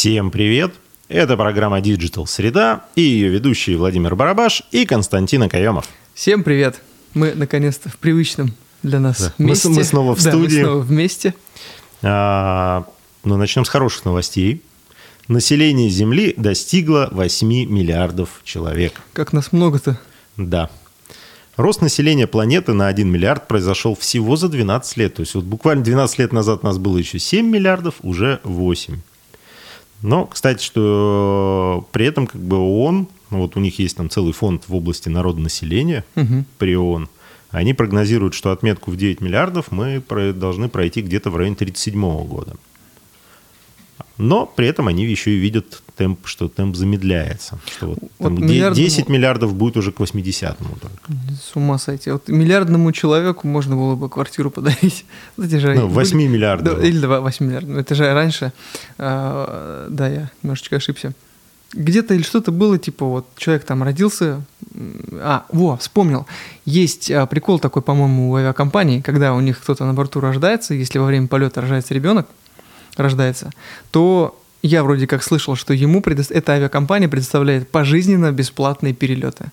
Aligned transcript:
Всем 0.00 0.30
привет! 0.30 0.72
Это 1.08 1.36
программа 1.36 1.80
Digital 1.80 2.24
Среда 2.26 2.86
и 2.96 3.02
ее 3.02 3.28
ведущие 3.28 3.76
Владимир 3.76 4.16
Барабаш 4.16 4.62
и 4.70 4.86
Константин 4.86 5.42
Акаемов. 5.42 5.86
Всем 6.14 6.42
привет! 6.42 6.80
Мы 7.12 7.34
наконец-то 7.34 7.90
в 7.90 7.98
привычном 7.98 8.54
для 8.82 8.98
нас 8.98 9.18
Да. 9.20 9.34
месте. 9.36 9.68
Мы, 9.68 9.74
мы 9.74 9.84
снова 9.84 10.14
в 10.16 10.22
Да, 10.24 10.30
мы 10.34 10.46
студии. 10.46 10.62
снова 10.62 10.78
вместе. 10.80 11.34
А, 12.00 12.86
ну, 13.24 13.36
начнем 13.36 13.66
с 13.66 13.68
хороших 13.68 14.06
новостей. 14.06 14.62
Население 15.28 15.90
Земли 15.90 16.32
достигло 16.34 17.10
8 17.12 17.66
миллиардов 17.66 18.40
человек. 18.42 18.94
Как 19.12 19.34
нас 19.34 19.52
много-то. 19.52 20.00
Да. 20.38 20.70
Рост 21.58 21.82
населения 21.82 22.26
планеты 22.26 22.72
на 22.72 22.86
1 22.86 23.06
миллиард 23.06 23.48
произошел 23.48 23.94
всего 23.94 24.36
за 24.36 24.48
12 24.48 24.96
лет. 24.96 25.16
То 25.16 25.20
есть 25.20 25.34
вот 25.34 25.44
буквально 25.44 25.84
12 25.84 26.18
лет 26.20 26.32
назад 26.32 26.62
нас 26.62 26.78
было 26.78 26.96
еще 26.96 27.18
7 27.18 27.46
миллиардов, 27.46 27.96
уже 28.00 28.40
8. 28.44 28.96
Но, 30.02 30.26
кстати, 30.26 30.62
что 30.64 31.86
при 31.92 32.06
этом 32.06 32.26
как 32.26 32.40
бы 32.40 32.56
ООН, 32.56 33.08
ну 33.30 33.38
вот 33.38 33.56
у 33.56 33.60
них 33.60 33.78
есть 33.78 33.96
там 33.96 34.08
целый 34.08 34.32
фонд 34.32 34.64
в 34.68 34.74
области 34.74 35.08
народонаселения 35.08 36.04
Мгм. 36.14 36.46
при 36.58 36.74
ООН, 36.76 37.08
они 37.50 37.74
прогнозируют, 37.74 38.34
что 38.34 38.52
отметку 38.52 38.90
в 38.90 38.96
9 38.96 39.20
миллиардов 39.20 39.70
мы 39.72 40.02
должны 40.32 40.68
пройти 40.68 41.02
где-то 41.02 41.30
в 41.30 41.36
районе 41.36 41.56
37 41.56 42.00
года. 42.26 42.54
Но 44.18 44.46
при 44.46 44.66
этом 44.68 44.88
они 44.88 45.04
еще 45.06 45.32
и 45.32 45.38
видят 45.38 45.82
темп, 46.00 46.18
что 46.26 46.48
темп 46.48 46.76
замедляется. 46.76 47.58
Что 47.66 47.86
вот, 47.86 47.98
там 48.18 48.34
Вот 48.36 48.46
де- 48.46 48.54
миллиардному- 48.54 48.74
10 48.74 49.08
миллиардов 49.10 49.54
будет 49.54 49.76
уже 49.76 49.92
к 49.92 50.00
80-му 50.00 50.76
только. 50.80 50.96
С 51.52 51.56
ума 51.56 51.78
сойти. 51.78 52.10
Вот 52.12 52.28
миллиардному 52.28 52.92
человеку 52.92 53.46
можно 53.48 53.76
было 53.76 53.96
бы 53.96 54.08
квартиру 54.08 54.50
подарить. 54.50 55.04
Эти 55.38 55.58
же 55.58 55.74
Ну, 55.74 55.86
были- 55.86 55.94
8 55.94 56.18
миллиардов. 56.18 56.80
Да, 56.80 56.86
или 56.88 56.98
2, 57.00 57.20
8 57.20 57.46
миллиардов. 57.46 57.76
Это 57.76 57.94
же 57.94 58.14
раньше. 58.14 58.52
а, 58.98 59.86
да, 59.90 60.08
я 60.08 60.30
немножечко 60.42 60.76
ошибся. 60.76 61.12
Где-то 61.72 62.14
или 62.14 62.22
что-то 62.22 62.50
было, 62.50 62.78
типа, 62.78 63.04
вот 63.06 63.26
человек 63.36 63.64
там 63.64 63.82
родился. 63.82 64.42
А, 65.12 65.44
во, 65.52 65.76
вспомнил. 65.76 66.26
Есть 66.64 67.10
а, 67.10 67.26
прикол 67.26 67.58
такой, 67.60 67.82
по-моему, 67.82 68.30
у 68.30 68.34
авиакомпаний, 68.36 69.02
когда 69.02 69.34
у 69.34 69.40
них 69.40 69.60
кто-то 69.60 69.84
на 69.84 69.94
борту 69.94 70.20
рождается, 70.20 70.74
если 70.74 70.98
во 70.98 71.06
время 71.06 71.28
полета 71.28 71.60
рождается 71.60 71.94
ребенок, 71.94 72.26
рождается, 72.96 73.50
то 73.92 74.34
я 74.62 74.82
вроде 74.82 75.06
как 75.06 75.22
слышал, 75.22 75.56
что 75.56 75.72
ему 75.74 76.00
предо- 76.00 76.32
эта 76.32 76.52
авиакомпания 76.52 77.08
предоставляет 77.08 77.70
пожизненно 77.70 78.30
бесплатные 78.32 78.92
перелеты. 78.94 79.46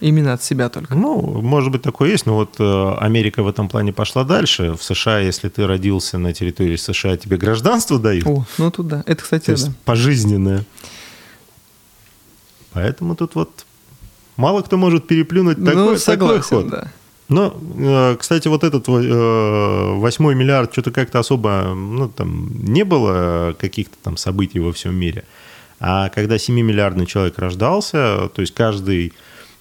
Именно 0.00 0.32
от 0.32 0.42
себя 0.42 0.70
только. 0.70 0.94
Ну, 0.94 1.42
может 1.42 1.70
быть, 1.70 1.82
такое 1.82 2.10
есть, 2.12 2.24
но 2.24 2.34
вот 2.34 2.54
э, 2.58 2.94
Америка 3.00 3.42
в 3.42 3.48
этом 3.48 3.68
плане 3.68 3.92
пошла 3.92 4.24
дальше. 4.24 4.72
В 4.72 4.82
США, 4.82 5.18
если 5.18 5.50
ты 5.50 5.66
родился 5.66 6.16
на 6.16 6.32
территории 6.32 6.76
США, 6.76 7.18
тебе 7.18 7.36
гражданство 7.36 7.98
дают. 7.98 8.26
О, 8.26 8.46
ну 8.56 8.70
тут 8.70 8.88
да. 8.88 9.02
Это, 9.06 9.22
кстати, 9.22 9.44
То 9.46 9.52
есть 9.52 9.66
да. 9.68 9.72
пожизненное. 9.84 10.64
Поэтому 12.72 13.14
тут 13.14 13.34
вот 13.34 13.66
мало 14.36 14.62
кто 14.62 14.78
может 14.78 15.06
переплюнуть 15.06 15.58
такой, 15.58 15.74
ну, 15.74 15.84
такой 15.86 15.98
согласен, 15.98 16.42
ход. 16.48 16.68
да. 16.70 16.92
Но, 17.30 17.56
э, 17.78 18.16
кстати, 18.18 18.48
вот 18.48 18.64
этот 18.64 18.88
э, 18.88 19.94
восьмой 19.94 20.34
миллиард, 20.34 20.72
что-то 20.72 20.90
как-то 20.90 21.20
особо, 21.20 21.72
ну, 21.74 22.08
там, 22.08 22.50
не 22.64 22.84
было 22.84 23.54
каких-то 23.58 23.96
там 24.02 24.16
событий 24.16 24.58
во 24.58 24.72
всем 24.72 24.96
мире. 24.96 25.22
А 25.78 26.08
когда 26.08 26.36
7-миллиардный 26.36 27.06
человек 27.06 27.38
рождался, 27.38 28.28
то 28.34 28.40
есть 28.42 28.52
каждый, 28.52 29.12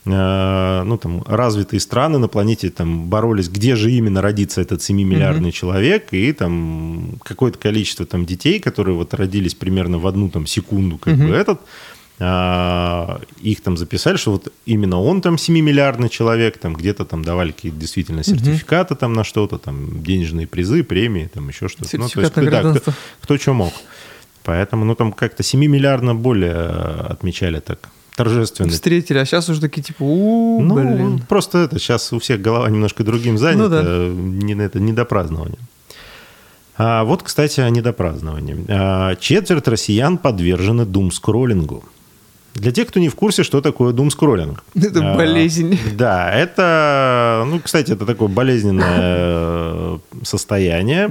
э, 0.03 0.83
ну, 0.83 0.97
там, 0.97 1.23
развитые 1.27 1.79
страны 1.79 2.17
на 2.17 2.27
планете 2.27 2.71
там 2.71 3.05
боролись, 3.05 3.49
где 3.49 3.75
же 3.75 3.91
именно 3.91 4.23
родится 4.23 4.61
этот 4.61 4.81
7-миллиардный 4.81 5.51
человек, 5.51 6.07
и 6.09 6.33
там 6.33 7.19
какое-то 7.23 7.59
количество 7.59 8.07
там 8.07 8.25
детей, 8.25 8.59
которые 8.59 8.95
вот 8.95 9.13
родились 9.13 9.53
примерно 9.53 9.99
в 9.99 10.07
одну 10.07 10.29
там 10.29 10.47
секунду, 10.47 10.97
как 10.97 11.15
бы 11.17 11.35
этот, 11.35 11.61
их 12.19 13.61
там 13.61 13.77
записали, 13.77 14.17
что 14.17 14.31
вот 14.33 14.51
именно 14.65 14.99
он 14.99 15.21
там 15.21 15.35
7-миллиардный 15.35 16.09
человек, 16.09 16.57
там 16.57 16.75
где-то 16.75 17.05
там 17.05 17.23
давали 17.23 17.51
какие-то 17.51 17.77
действительно 17.77 18.23
сертификаты 18.23 18.95
там 18.95 19.13
на 19.13 19.23
что-то, 19.23 19.57
там 19.57 20.03
денежные 20.03 20.45
призы, 20.45 20.83
премии, 20.83 21.29
там 21.33 21.47
еще 21.47 21.69
что-то. 21.69 21.97
Ну, 21.97 22.09
то 22.09 22.19
есть, 22.19 22.33
да, 22.35 22.73
кто, 22.73 22.91
кто 23.21 23.37
что 23.37 23.53
мог. 23.53 23.73
Поэтому, 24.43 24.83
ну, 24.83 24.95
там 24.95 25.13
как-то 25.13 25.43
7-миллиардно 25.43 26.13
более 26.13 26.55
э, 26.55 27.05
отмечали 27.09 27.59
так 27.59 27.89
торжественно. 28.15 28.69
Встретили, 28.69 29.17
а 29.17 29.25
сейчас 29.25 29.47
уже 29.47 29.61
такие 29.61 29.81
типа, 29.81 30.03
у 30.03 30.61
Ну, 30.61 30.75
блин. 30.75 31.23
просто 31.29 31.59
это, 31.59 31.79
сейчас 31.79 32.11
у 32.11 32.19
всех 32.19 32.41
голова 32.41 32.69
немножко 32.69 33.03
другим 33.05 33.37
занята, 33.37 33.63
Ну 33.63 33.69
да. 33.69 34.07
не, 34.09 34.61
это 34.61 34.79
не 34.79 34.91
до 34.91 35.05
празднования. 35.05 35.59
А 36.75 37.03
вот, 37.03 37.23
кстати, 37.23 37.59
о 37.59 37.69
недопраздновании. 37.69 38.65
А, 38.69 39.15
Четверть 39.15 39.67
россиян 39.67 40.17
подвержены 40.17 40.85
думскроллингу. 40.85 41.83
Для 42.55 42.71
тех, 42.71 42.87
кто 42.87 42.99
не 42.99 43.09
в 43.09 43.15
курсе, 43.15 43.43
что 43.43 43.61
такое 43.61 43.93
думскроллинг. 43.93 44.63
Это 44.75 45.13
А, 45.13 45.15
болезнь. 45.15 45.77
Да, 45.93 46.29
это, 46.31 47.43
ну, 47.47 47.59
кстати, 47.59 47.91
это 47.93 48.05
такое 48.05 48.27
болезненное 48.27 48.97
э, 48.99 49.97
состояние. 50.23 51.09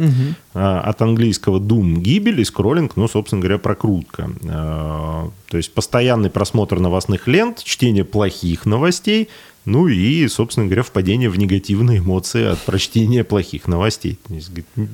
А, 0.54 0.80
От 0.80 1.00
английского 1.02 1.58
doom– 1.58 1.96
гибель, 1.98 2.40
и 2.40 2.44
скроллинг, 2.44 2.96
ну, 2.96 3.08
собственно 3.08 3.40
говоря, 3.40 3.58
прокрутка. 3.58 4.30
А, 4.48 5.30
То 5.50 5.56
есть 5.56 5.72
постоянный 5.72 6.30
просмотр 6.30 6.78
новостных 6.80 7.26
лент, 7.28 7.62
чтение 7.64 8.04
плохих 8.04 8.66
новостей, 8.66 9.28
ну 9.68 9.86
и, 9.86 10.26
собственно 10.28 10.66
говоря, 10.66 10.82
впадение 10.82 11.28
в 11.28 11.38
негативные 11.38 11.98
эмоции 11.98 12.44
от 12.46 12.58
прочтения 12.60 13.22
плохих 13.22 13.68
новостей. 13.68 14.18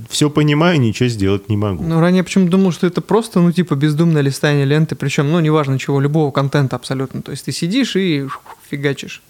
Все 0.09 0.29
понимаю, 0.29 0.81
ничего 0.81 1.09
сделать 1.09 1.49
не 1.49 1.57
могу. 1.57 1.85
Ну, 1.85 2.01
ранее 2.01 2.19
я 2.19 2.25
почему-то 2.25 2.51
думал, 2.51 2.73
что 2.73 2.87
это 2.87 3.01
просто, 3.01 3.41
ну, 3.41 3.53
типа, 3.53 3.77
бездумное 3.77 4.21
листание 4.21 4.65
ленты, 4.65 4.97
причем, 4.97 5.31
ну, 5.31 5.39
неважно 5.39 5.79
чего, 5.79 6.01
любого 6.01 6.33
контента 6.33 6.75
абсолютно. 6.75 7.23
То 7.23 7.31
есть 7.31 7.45
ты 7.45 7.53
сидишь 7.53 7.95
и 7.95 8.27
фигачишь. 8.69 9.23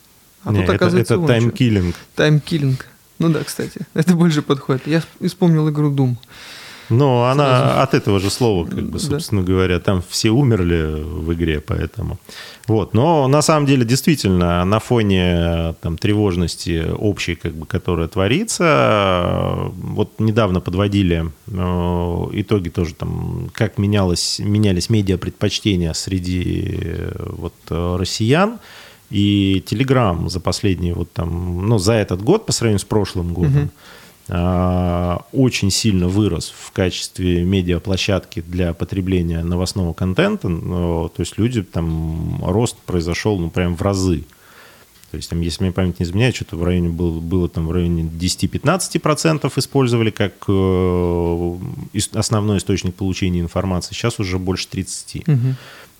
А 0.45 0.53
Не, 0.53 0.61
тут, 0.61 0.65
это, 0.65 0.75
оказывается, 0.75 1.15
это 1.15 1.27
таймкиллинг. 1.27 1.95
Таймкиллинг. 2.15 2.87
Ну 3.19 3.29
да, 3.29 3.45
кстати, 3.45 3.83
это 3.93 4.15
больше 4.15 4.41
подходит. 4.41 4.87
Я 4.87 5.03
вспомнил 5.23 5.69
игру 5.69 5.93
Doom. 5.93 6.17
Но 6.91 7.25
она 7.25 7.83
от 7.83 7.95
этого 7.95 8.21
же 8.21 8.31
слова, 8.31 8.67
как 8.67 8.83
бы, 8.85 8.99
Да. 8.99 8.99
собственно 8.99 9.43
говоря, 9.43 9.79
там 9.81 10.03
все 10.09 10.31
умерли 10.31 11.03
в 11.03 11.33
игре, 11.33 11.61
поэтому. 11.61 12.19
Вот. 12.67 12.95
Но 12.95 13.27
на 13.29 13.43
самом 13.43 13.67
деле, 13.67 13.85
действительно, 13.85 14.65
на 14.65 14.79
фоне 14.79 15.75
там, 15.81 15.97
тревожности 15.99 16.85
общей, 16.99 17.35
как 17.35 17.55
бы, 17.55 17.67
которая 17.67 18.09
творится, 18.09 19.71
вот 19.75 20.19
недавно 20.19 20.61
подводили 20.61 21.31
э, 21.47 22.29
итоги 22.33 22.69
тоже, 22.69 22.95
там, 22.95 23.51
как 23.53 23.79
менялось, 23.79 24.39
менялись 24.39 24.91
медиа 24.91 25.19
предпочтения 25.19 25.93
среди 25.93 26.79
э, 26.81 27.13
вот, 27.37 27.55
э, 27.71 27.97
россиян. 27.99 28.59
И 29.11 29.63
Telegram 29.71 30.29
за 30.29 30.41
последние 30.41 30.95
вот 30.95 31.13
там, 31.13 31.69
ну, 31.69 31.79
за 31.79 31.93
этот 31.93 32.23
год 32.23 32.47
по 32.47 32.53
сравнению 32.53 32.81
с 32.81 32.85
прошлым 32.85 33.35
годом, 33.35 33.53
а, 33.67 33.69
очень 34.27 35.71
сильно 35.71 36.09
вырос 36.09 36.53
в 36.57 36.73
качестве 36.73 37.45
медиаплощадки 37.45 38.41
для 38.41 38.73
потребления 38.73 39.43
новостного 39.43 39.93
контента. 39.93 40.49
То 40.49 41.13
есть 41.19 41.37
люди 41.37 41.63
там 41.63 42.43
рост 42.43 42.77
произошел 42.87 43.39
ну 43.39 43.51
прям 43.51 43.77
в 43.77 43.83
разы. 43.83 44.25
То 45.15 45.19
есть, 45.19 45.31
там, 45.31 45.43
если 45.43 45.63
мне 45.63 45.73
память 45.73 46.01
не 46.01 46.07
изменяет, 46.07 46.35
что-то 46.35 46.57
в 46.57 46.65
районе 46.65 46.89
было, 46.89 47.21
было 47.21 47.49
там 47.49 47.69
в 47.69 47.71
районе 47.71 48.03
10-15% 48.03 49.53
использовали 49.55 50.11
как 50.11 50.33
э, 50.49 51.57
основной 52.15 52.59
источник 52.59 52.97
получения 52.97 53.39
информации. 53.39 53.95
Сейчас 53.95 54.19
уже 54.19 54.41
больше 54.41 54.67
30 54.67 55.29
Мгм. 55.29 55.55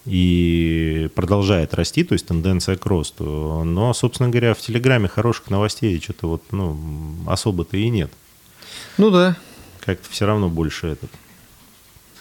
И 0.07 1.09
продолжает 1.15 1.75
расти, 1.75 2.05
то 2.05 2.13
есть 2.13 2.27
тенденция 2.27 2.77
к 2.77 2.85
росту. 2.87 3.63
Но, 3.65 3.93
собственно 3.95 4.29
говоря, 4.29 4.55
в 4.55 4.59
Телеграме 4.61 5.09
хороших 5.09 5.51
новостей 5.51 6.01
что-то 6.03 6.27
вот, 6.29 6.43
ну, 6.53 6.77
особо-то 7.27 7.77
и 7.77 7.89
нет. 7.89 8.11
Ну 8.99 9.11
да, 9.11 9.37
Как-то 9.85 10.09
все 10.11 10.27
равно 10.27 10.49
больше 10.49 10.89
этот. 10.89 11.11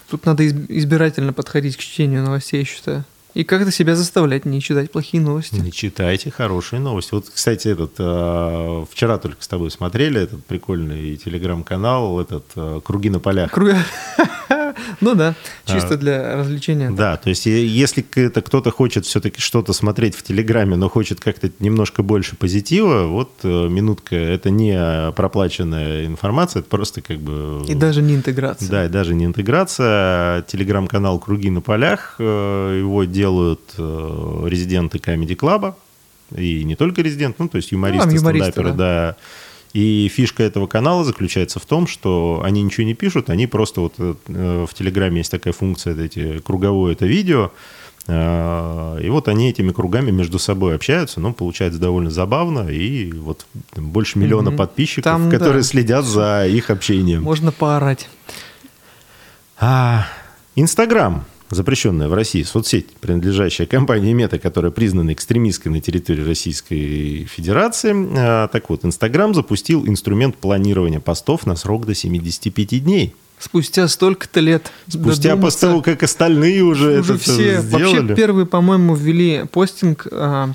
тут 0.09 0.25
надо 0.25 0.43
изб- 0.45 0.65
избирательно 0.69 1.33
подходить 1.33 1.75
к 1.77 1.79
чтению 1.79 2.23
новостей, 2.23 2.59
я 2.59 2.65
считаю. 2.65 3.05
И 3.33 3.43
как-то 3.43 3.71
себя 3.71 3.95
заставлять 3.95 4.45
не 4.45 4.61
читать 4.61 4.91
плохие 4.91 5.21
новости. 5.21 5.55
Не 5.55 5.71
читайте 5.71 6.29
хорошие 6.29 6.79
новости. 6.79 7.15
Вот, 7.15 7.27
кстати, 7.33 7.67
этот 7.67 7.93
э, 7.97 8.85
вчера 8.91 9.17
только 9.17 9.43
с 9.43 9.47
тобой 9.47 9.71
смотрели 9.71 10.21
этот 10.21 10.45
прикольный 10.45 11.15
телеграм-канал, 11.17 12.19
этот 12.21 12.45
э, 12.55 12.79
«Круги 12.83 13.09
на 13.09 13.19
полях». 13.19 13.51
Круга. 13.51 13.77
Ну 15.01 15.15
да, 15.15 15.35
А. 15.65 15.71
чисто 15.71 15.97
для 15.97 16.35
развлечения. 16.35 16.91
Да, 16.91 17.17
то 17.17 17.29
есть 17.29 17.45
если 17.45 18.01
кто-то 18.01 18.71
хочет 18.71 19.05
все-таки 19.05 19.39
что-то 19.41 19.73
смотреть 19.73 20.15
в 20.15 20.23
Телеграме, 20.23 20.75
но 20.75 20.89
хочет 20.89 21.19
как-то 21.19 21.49
немножко 21.59 22.03
больше 22.03 22.35
позитива, 22.35 23.07
вот 23.07 23.31
э, 23.43 23.67
минутка, 23.67 24.15
это 24.15 24.49
не 24.49 25.11
проплаченная 25.13 26.05
информация, 26.05 26.61
это 26.61 26.69
просто 26.69 27.01
как 27.01 27.17
бы... 27.19 27.63
И 27.67 27.75
даже 27.75 28.01
не 28.01 28.15
интеграция. 28.15 28.69
Да, 28.69 28.85
и 28.85 28.89
даже 28.89 29.13
не 29.15 29.25
интеграция. 29.25 30.41
Телеграм-канал 30.43 31.19
«Круги 31.19 31.49
на 31.49 31.61
полях», 31.61 32.15
э, 32.19 32.77
его 32.79 33.03
делают 33.03 33.61
э, 33.77 34.43
резиденты 34.47 34.97
Comedy 34.97 35.35
Club, 35.35 35.73
и 36.35 36.63
не 36.63 36.75
только 36.75 37.01
резидент, 37.01 37.37
ну, 37.39 37.47
то 37.47 37.57
есть 37.57 37.71
юмористы, 37.71 38.09
Ну, 38.09 38.15
юмористы, 38.15 38.51
стендаперы, 38.51 38.75
да. 38.77 39.15
И 39.73 40.07
фишка 40.07 40.43
этого 40.43 40.67
канала 40.67 41.03
заключается 41.03 41.59
в 41.59 41.65
том, 41.65 41.87
что 41.87 42.41
они 42.45 42.61
ничего 42.61 42.85
не 42.85 42.93
пишут, 42.93 43.31
они 43.31 43.47
просто 43.47 43.81
вот 43.81 43.95
э, 43.97 44.65
в 44.69 44.73
Телеграме 44.75 45.17
есть 45.17 45.31
такая 45.31 45.51
функция, 45.51 45.99
эти 45.99 46.37
круговое 46.39 46.93
это 46.93 47.07
видео, 47.07 47.51
э, 48.05 48.99
и 49.03 49.09
вот 49.09 49.27
они 49.27 49.49
этими 49.49 49.71
кругами 49.71 50.11
между 50.11 50.37
собой 50.37 50.75
общаются, 50.75 51.19
ну, 51.19 51.33
получается 51.33 51.79
довольно 51.79 52.11
забавно, 52.11 52.69
и 52.69 53.11
вот 53.13 53.47
больше 53.75 54.19
миллиона 54.19 54.49
mm-hmm. 54.49 54.57
подписчиков, 54.57 55.03
Там, 55.05 55.31
которые 55.31 55.63
да. 55.63 55.67
следят 55.67 56.05
за 56.05 56.45
их 56.45 56.69
общением. 56.69 57.23
Можно 57.23 57.51
поорать. 57.51 58.09
А, 59.59 60.05
Инстаграм 60.55 61.25
запрещенная 61.53 62.07
в 62.07 62.13
России 62.13 62.43
соцсеть, 62.43 62.87
принадлежащая 62.99 63.65
компании 63.65 64.13
Мета, 64.13 64.39
которая 64.39 64.71
признана 64.71 65.13
экстремистской 65.13 65.71
на 65.71 65.81
территории 65.81 66.23
Российской 66.23 67.25
Федерации. 67.25 67.93
А, 68.17 68.47
так 68.47 68.69
вот, 68.69 68.85
Инстаграм 68.85 69.33
запустил 69.33 69.87
инструмент 69.87 70.37
планирования 70.37 70.99
постов 70.99 71.45
на 71.45 71.55
срок 71.55 71.85
до 71.85 71.95
75 71.95 72.83
дней. 72.83 73.15
Спустя 73.39 73.87
столько-то 73.87 74.39
лет. 74.39 74.71
Спустя 74.87 75.35
после 75.35 75.67
того, 75.67 75.81
как 75.81 76.03
остальные 76.03 76.63
уже, 76.63 76.99
уже 76.99 77.13
это 77.13 77.21
все 77.21 77.61
сделали. 77.61 77.99
Вообще 77.99 78.15
первые, 78.15 78.45
по-моему, 78.45 78.95
ввели 78.95 79.45
постинг 79.51 80.07
а, 80.11 80.51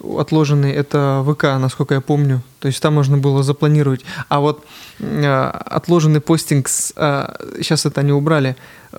отложенный, 0.00 0.72
это 0.72 1.24
ВК, 1.26 1.44
насколько 1.58 1.94
я 1.94 2.00
помню. 2.00 2.42
То 2.60 2.68
есть 2.68 2.80
там 2.80 2.94
можно 2.94 3.18
было 3.18 3.42
запланировать. 3.42 4.02
А 4.28 4.40
вот 4.40 4.64
э, 4.98 5.26
отложенный 5.26 6.20
постинг, 6.20 6.68
с, 6.68 6.92
э, 6.96 7.56
сейчас 7.58 7.86
это 7.86 8.00
они 8.00 8.12
убрали, 8.12 8.56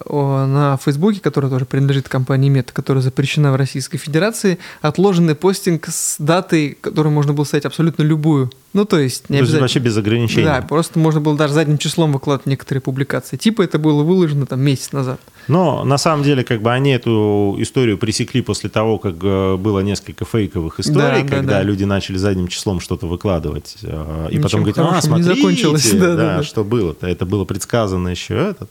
на 0.08 0.78
Фейсбуке, 0.78 1.20
который 1.20 1.50
тоже 1.50 1.66
принадлежит 1.66 2.10
компании 2.10 2.50
Мета, 2.50 2.74
которая 2.74 3.02
запрещена 3.02 3.52
в 3.52 3.56
Российской 3.56 3.98
Федерации, 3.98 4.60
отложенный 4.82 5.36
постинг 5.36 5.88
с 5.88 6.16
датой, 6.20 6.78
которую 6.80 7.14
можно 7.14 7.34
было 7.34 7.44
ставить 7.44 7.66
абсолютно 7.66 8.04
любую. 8.04 8.52
Ну, 8.74 8.86
то 8.86 9.00
есть... 9.00 9.30
Не 9.30 9.40
то 9.40 9.46
есть 9.46 9.60
вообще 9.60 9.80
без 9.80 9.98
ограничений. 9.98 10.46
Да, 10.46 10.62
просто 10.62 11.00
можно 11.00 11.20
было 11.20 11.36
даже 11.36 11.54
задним 11.54 11.80
числом 11.80 12.14
выкладывать 12.14 12.46
некоторые 12.46 12.82
публикации. 12.82 13.36
Типа 13.36 13.64
это 13.64 13.80
было 13.80 14.04
выложено 14.04 14.46
там 14.46 14.62
месяц 14.62 14.92
назад. 14.92 15.20
Но 15.48 15.84
на 15.84 15.98
самом 15.98 16.24
деле, 16.24 16.44
как 16.44 16.62
бы 16.62 16.72
они 16.72 16.92
эту 16.92 17.56
историю 17.58 17.98
пресекли 17.98 18.42
после 18.44 18.70
того, 18.70 19.00
как 19.00 19.16
э, 19.24 19.56
было 19.58 19.80
несколько 19.80 20.24
фейковых 20.24 20.80
историй, 20.80 21.24
да, 21.24 21.28
когда 21.28 21.42
да, 21.42 21.58
да. 21.58 21.64
люди 21.64 21.84
начали 21.86 22.18
задним 22.18 22.48
числом 22.48 22.80
что-то 22.80 23.08
выкладывать. 23.08 23.78
Э, 23.82 24.28
и 24.30 24.34
Ничем 24.38 24.44
потом 24.44 24.64
говорят, 24.64 24.78
а, 24.78 25.02
смотрите, 25.02 25.30
не 25.32 25.36
закончилось. 25.36 25.94
Да, 26.00 26.16
да, 26.16 26.38
да, 26.38 26.44
что 26.44 26.64
было-то. 26.64 27.08
Это 27.08 27.26
было 27.26 27.46
предсказано 27.46 28.10
еще 28.10 28.36
этот. 28.36 28.70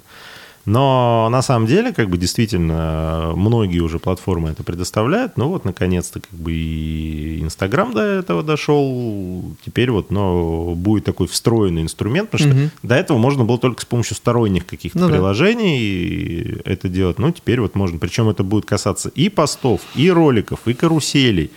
Но 0.69 1.29
на 1.31 1.41
самом 1.41 1.67
деле, 1.67 1.95
как 1.95 2.11
бы 2.11 2.19
действительно, 2.19 3.33
многие 3.35 3.79
уже 3.79 3.99
платформы 3.99 4.51
это 4.51 4.63
предоставляют. 4.63 5.39
Ну 5.39 5.49
вот, 5.49 5.65
наконец-то, 5.65 6.21
как 6.21 6.39
бы 6.39 6.53
и 6.53 7.41
Инстаграм 7.41 7.95
до 7.95 8.03
этого 8.03 8.43
дошел. 8.43 9.57
Теперь 9.65 9.91
вот, 9.91 10.11
но 10.11 10.75
будет 10.75 11.05
такой 11.05 11.27
встроенный 11.27 11.81
инструмент, 11.81 12.29
потому 12.29 12.51
что 12.51 12.61
угу. 12.61 12.71
до 12.83 12.97
этого 12.97 13.17
можно 13.17 13.47
было 13.47 13.57
только 13.57 13.81
с 13.81 13.87
помощью 13.87 14.15
сторонних 14.17 14.67
каких-то 14.67 14.99
ну, 14.99 15.09
приложений 15.09 16.57
да. 16.57 16.71
это 16.71 16.91
делать. 16.91 17.19
Ну, 17.19 17.33
теперь 17.33 17.63
вот 17.63 17.75
можно. 17.75 17.99
Причем 17.99 18.29
это 18.29 18.43
будет 18.43 18.67
касаться 18.67 19.09
и 19.09 19.31
постов, 19.31 19.81
и 19.95 20.11
роликов, 20.11 20.61
и 20.67 20.75
каруселей. 20.75 21.51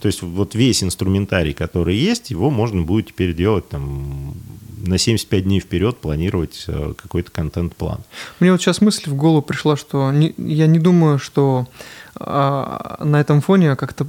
То 0.00 0.06
есть 0.06 0.22
вот 0.22 0.56
весь 0.56 0.82
инструментарий, 0.82 1.52
который 1.52 1.94
есть, 1.94 2.30
его 2.30 2.50
можно 2.50 2.82
будет 2.82 3.06
теперь 3.06 3.32
делать 3.32 3.68
там 3.68 4.34
на 4.76 4.98
75 4.98 5.44
дней 5.44 5.60
вперед 5.60 5.98
планировать 5.98 6.64
э, 6.68 6.94
какой-то 6.96 7.30
контент-план. 7.30 8.00
Мне 8.40 8.52
вот 8.52 8.60
сейчас 8.60 8.80
мысль 8.80 9.08
в 9.10 9.14
голову 9.14 9.42
пришла, 9.42 9.76
что 9.76 10.10
не, 10.12 10.34
я 10.36 10.66
не 10.66 10.78
думаю, 10.78 11.18
что 11.18 11.66
а, 12.14 12.98
на 13.04 13.20
этом 13.20 13.40
фоне 13.40 13.76
как-то 13.76 14.06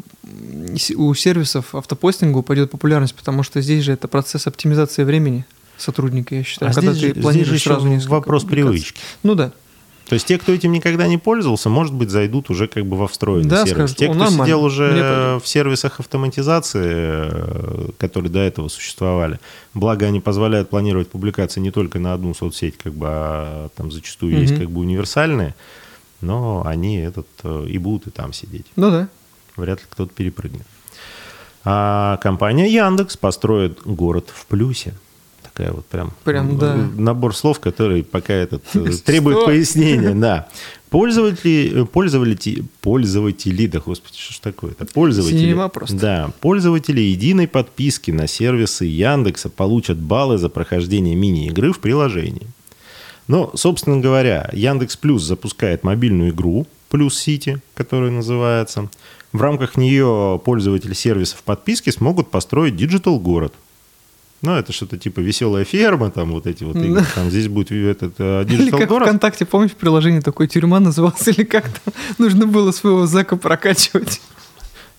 у 0.95 1.13
сервисов 1.13 1.75
автопостинга 1.75 2.37
упадет 2.37 2.71
популярность, 2.71 3.15
потому 3.15 3.43
что 3.43 3.61
здесь 3.61 3.83
же 3.83 3.93
это 3.93 4.07
процесс 4.07 4.47
оптимизации 4.47 5.03
времени 5.03 5.45
сотрудника, 5.77 6.35
я 6.35 6.43
считаю. 6.43 6.71
А 6.71 6.73
когда 6.73 6.93
здесь, 6.93 7.13
ты 7.13 7.21
планируешь 7.21 7.47
здесь 7.47 7.63
же 7.63 7.69
сразу 7.69 8.09
вопрос 8.09 8.43
привычки. 8.43 8.99
Ну 9.23 9.35
да. 9.35 9.51
То 10.07 10.13
есть 10.13 10.25
те, 10.25 10.37
кто 10.37 10.53
этим 10.53 10.71
никогда 10.71 11.07
не 11.07 11.17
пользовался, 11.17 11.69
может 11.69 11.93
быть, 11.93 12.09
зайдут 12.09 12.49
уже 12.49 12.67
как 12.67 12.85
бы 12.85 12.95
во 12.95 13.07
встроенный 13.07 13.49
да, 13.49 13.65
сервис. 13.65 13.73
Скажут, 13.73 13.97
те, 13.97 14.13
кто 14.13 14.27
сидел 14.27 14.63
уже 14.63 15.39
в 15.43 15.47
сервисах 15.47 15.99
автоматизации, 15.99 16.81
э, 16.85 17.89
которые 17.97 18.31
до 18.31 18.39
этого 18.39 18.69
существовали, 18.69 19.39
благо 19.73 20.05
они 20.05 20.21
позволяют 20.21 20.69
планировать 20.69 21.09
публикации 21.09 21.59
не 21.59 21.71
только 21.71 21.99
на 21.99 22.13
одну 22.13 22.33
соцсеть, 22.33 22.77
как 22.77 22.93
бы, 22.93 23.07
а 23.09 23.69
там 23.75 23.91
зачастую 23.91 24.33
угу. 24.33 24.41
есть 24.41 24.57
как 24.57 24.71
бы 24.71 24.79
универсальные, 24.79 25.55
но 26.21 26.63
они 26.65 26.97
этот 26.97 27.27
э, 27.43 27.65
и 27.67 27.77
будут 27.77 28.07
и 28.07 28.11
там 28.11 28.31
сидеть. 28.31 28.67
Ну 28.77 28.89
да. 28.89 29.09
Вряд 29.57 29.79
ли 29.79 29.85
кто-то 29.89 30.13
перепрыгнет. 30.13 30.65
А 31.65 32.15
компания 32.17 32.71
Яндекс 32.71 33.17
построит 33.17 33.81
город 33.83 34.29
в 34.33 34.45
плюсе 34.45 34.93
такая 35.57 35.73
вот 35.73 35.85
прям, 35.87 36.11
прям 36.23 36.57
да. 36.57 36.75
набор 36.75 37.35
слов, 37.35 37.59
который 37.59 38.03
пока 38.03 38.33
этот 38.33 38.63
э, 38.75 38.91
требует 39.03 39.45
пояснения, 39.45 40.13
да. 40.13 40.47
Пользователи, 40.89 41.81
э, 41.81 41.85
пользователи, 41.85 42.63
пользователи, 42.81 43.65
да 43.65 43.79
господи, 43.79 44.17
что 44.17 44.33
ж 44.33 44.37
такое-то? 44.37 44.85
Пользователи, 44.85 45.39
Синема 45.39 45.67
просто. 45.69 45.95
да, 45.97 46.31
пользователи 46.41 47.01
единой 47.01 47.47
подписки 47.47 48.11
на 48.11 48.27
сервисы 48.27 48.85
Яндекса 48.85 49.49
получат 49.49 49.97
баллы 49.97 50.37
за 50.37 50.49
прохождение 50.49 51.15
мини-игры 51.15 51.73
в 51.73 51.79
приложении. 51.79 52.47
Но, 53.27 53.51
собственно 53.55 53.97
говоря, 53.99 54.49
Яндекс 54.53 54.95
Плюс 54.95 55.23
запускает 55.23 55.83
мобильную 55.83 56.29
игру 56.29 56.67
Плюс 56.89 57.19
Сити, 57.19 57.59
которая 57.73 58.11
называется. 58.11 58.89
В 59.33 59.41
рамках 59.41 59.75
нее 59.75 60.39
пользователи 60.45 60.93
сервисов 60.93 61.41
подписки 61.43 61.89
смогут 61.89 62.29
построить 62.29 62.75
digital-город– 62.75 63.53
ну, 64.41 64.55
это 64.55 64.71
что-то 64.71 64.97
типа 64.97 65.19
веселая 65.19 65.65
ферма, 65.65 66.11
там 66.11 66.31
вот 66.31 66.45
эти 66.45 66.63
вот 66.63 66.75
игры. 66.75 67.03
Там 67.15 67.29
здесь 67.29 67.47
будет 67.47 67.71
этот 67.71 68.19
uh, 68.19 68.45
digital 68.45 68.61
Или 68.61 68.71
как 68.71 68.89
город. 68.89 69.07
ВКонтакте, 69.07 69.45
помнишь, 69.45 69.71
приложение 69.71 70.21
такое 70.21 70.47
тюрьма 70.47 70.79
называлось, 70.79 71.27
или 71.27 71.43
как 71.43 71.67
там 71.69 71.93
нужно 72.19 72.45
было 72.45 72.71
своего 72.71 73.07
зака 73.07 73.35
прокачивать. 73.35 74.21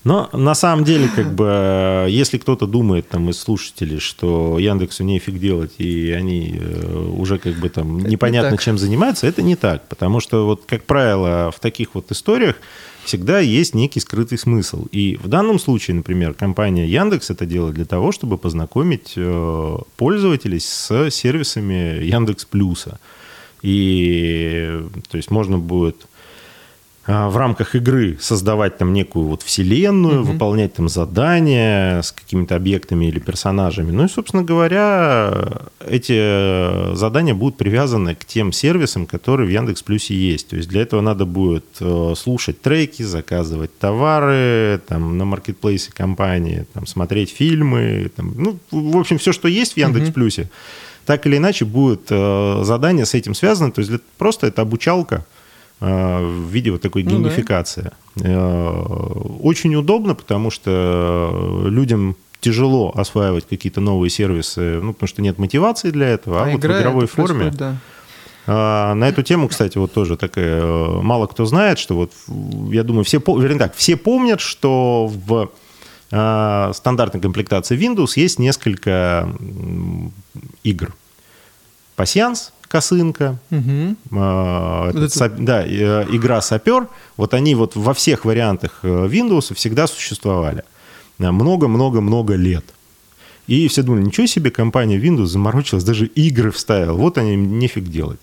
Но 0.04 0.28
на 0.32 0.54
самом 0.54 0.84
деле, 0.84 1.08
как 1.14 1.34
бы, 1.34 2.06
если 2.08 2.38
кто-то 2.38 2.66
думает 2.66 3.08
там 3.08 3.28
из 3.30 3.38
слушателей, 3.38 3.98
что 3.98 4.58
Яндексу 4.58 5.04
нефиг 5.04 5.38
делать, 5.38 5.72
и 5.78 6.12
они 6.12 6.56
э, 6.58 7.10
уже 7.16 7.38
как 7.38 7.54
бы 7.54 7.68
там 7.68 7.98
непонятно 7.98 8.52
не 8.52 8.58
чем 8.58 8.78
занимаются, 8.78 9.26
это 9.26 9.42
не 9.42 9.56
так. 9.56 9.86
Потому 9.88 10.20
что 10.20 10.46
вот, 10.46 10.64
как 10.66 10.84
правило, 10.84 11.52
в 11.54 11.60
таких 11.60 11.94
вот 11.94 12.10
историях 12.10 12.56
всегда 13.04 13.40
есть 13.40 13.74
некий 13.74 14.00
скрытый 14.00 14.38
смысл. 14.38 14.86
И 14.92 15.16
в 15.16 15.28
данном 15.28 15.58
случае, 15.58 15.96
например, 15.96 16.34
компания 16.34 16.86
Яндекс 16.86 17.30
это 17.30 17.46
делает 17.46 17.74
для 17.74 17.84
того, 17.84 18.12
чтобы 18.12 18.38
познакомить 18.38 19.14
э, 19.16 19.76
пользователей 19.96 20.60
с 20.60 21.10
сервисами 21.10 22.04
Яндекс 22.04 22.44
Плюса. 22.44 22.98
И 23.62 24.80
то 25.10 25.16
есть 25.16 25.30
можно 25.30 25.58
будет 25.58 26.06
в 27.08 27.38
рамках 27.38 27.74
игры 27.74 28.18
создавать 28.20 28.76
там 28.76 28.92
некую 28.92 29.28
вот 29.28 29.42
вселенную, 29.42 30.20
угу. 30.20 30.32
выполнять 30.32 30.74
там 30.74 30.90
задания 30.90 32.02
с 32.02 32.12
какими-то 32.12 32.54
объектами 32.54 33.06
или 33.06 33.18
персонажами. 33.18 33.90
Ну 33.90 34.04
и, 34.04 34.08
собственно 34.08 34.42
говоря, 34.42 35.62
эти 35.80 36.94
задания 36.94 37.34
будут 37.34 37.56
привязаны 37.56 38.14
к 38.14 38.26
тем 38.26 38.52
сервисам, 38.52 39.06
которые 39.06 39.48
в 39.48 39.50
Яндекс 39.50 39.82
Плюсе 39.82 40.14
есть. 40.14 40.48
То 40.48 40.56
есть 40.56 40.68
для 40.68 40.82
этого 40.82 41.00
надо 41.00 41.24
будет 41.24 41.64
э, 41.80 42.12
слушать 42.14 42.60
треки, 42.60 43.02
заказывать 43.02 43.76
товары 43.78 44.78
там, 44.86 45.16
на 45.16 45.24
маркетплейсе 45.24 45.90
компании, 45.92 46.66
там, 46.74 46.86
смотреть 46.86 47.30
фильмы. 47.30 48.10
Там, 48.14 48.34
ну, 48.36 48.58
в 48.70 48.98
общем, 48.98 49.16
все, 49.16 49.32
что 49.32 49.48
есть 49.48 49.72
в 49.72 49.76
Яндекс 49.78 50.10
Плюсе, 50.10 50.42
угу. 50.42 50.50
так 51.06 51.26
или 51.26 51.38
иначе 51.38 51.64
будет 51.64 52.02
э, 52.10 52.60
задание 52.64 53.06
с 53.06 53.14
этим 53.14 53.34
связано. 53.34 53.72
То 53.72 53.80
есть 53.80 53.92
просто 54.18 54.48
это 54.48 54.60
обучалка 54.60 55.24
Э, 55.24 55.37
в 55.80 56.48
виде 56.50 56.70
вот 56.70 56.82
такой 56.82 57.04
ну, 57.04 57.10
геймификации. 57.10 57.92
Да. 58.16 58.72
Очень 59.40 59.76
удобно, 59.76 60.14
потому 60.14 60.50
что 60.50 61.62
людям 61.66 62.16
тяжело 62.40 62.92
осваивать 62.94 63.46
какие-то 63.48 63.80
новые 63.80 64.10
сервисы, 64.10 64.80
ну, 64.82 64.92
потому 64.92 65.08
что 65.08 65.22
нет 65.22 65.38
мотивации 65.38 65.90
для 65.90 66.08
этого, 66.08 66.42
а, 66.42 66.46
а 66.46 66.50
вот 66.50 66.62
в 66.62 66.66
игровой 66.66 67.06
форме... 67.06 67.50
Да. 67.50 67.76
А, 68.46 68.94
на 68.94 69.08
эту 69.08 69.22
тему, 69.22 69.48
кстати, 69.48 69.76
вот 69.76 69.92
тоже 69.92 70.16
такая, 70.16 70.62
э, 70.62 71.00
мало 71.02 71.26
кто 71.26 71.44
знает, 71.44 71.78
что 71.78 71.94
вот, 71.94 72.12
я 72.70 72.82
думаю, 72.82 73.04
все, 73.04 73.18
вернее 73.18 73.58
так, 73.58 73.74
все 73.74 73.96
помнят, 73.96 74.40
что 74.40 75.10
в 75.26 75.50
стандартной 76.10 77.20
комплектации 77.20 77.78
Windows 77.78 78.12
есть 78.16 78.38
несколько 78.38 79.28
игр. 80.62 80.94
Пассианс, 81.96 82.54
косынка, 82.68 83.38
угу. 83.50 83.96
э, 84.12 84.90
этот, 84.90 85.16
это... 85.16 85.28
да, 85.38 85.66
э, 85.66 86.06
игра 86.10 86.40
сапер, 86.40 86.88
вот 87.16 87.34
они 87.34 87.54
вот 87.54 87.76
во 87.76 87.94
всех 87.94 88.24
вариантах 88.24 88.80
э, 88.82 88.88
Windows 89.06 89.54
всегда 89.54 89.86
существовали. 89.86 90.64
Много-много-много 91.18 92.34
лет. 92.34 92.64
И 93.48 93.66
все 93.68 93.82
думали, 93.82 94.04
ничего 94.04 94.26
себе, 94.26 94.50
компания 94.50 94.98
Windows 94.98 95.26
заморочилась, 95.26 95.82
даже 95.82 96.06
игры 96.06 96.50
вставила, 96.50 96.92
вот 96.96 97.18
они 97.18 97.34
нефиг 97.34 97.84
делать. 97.84 98.20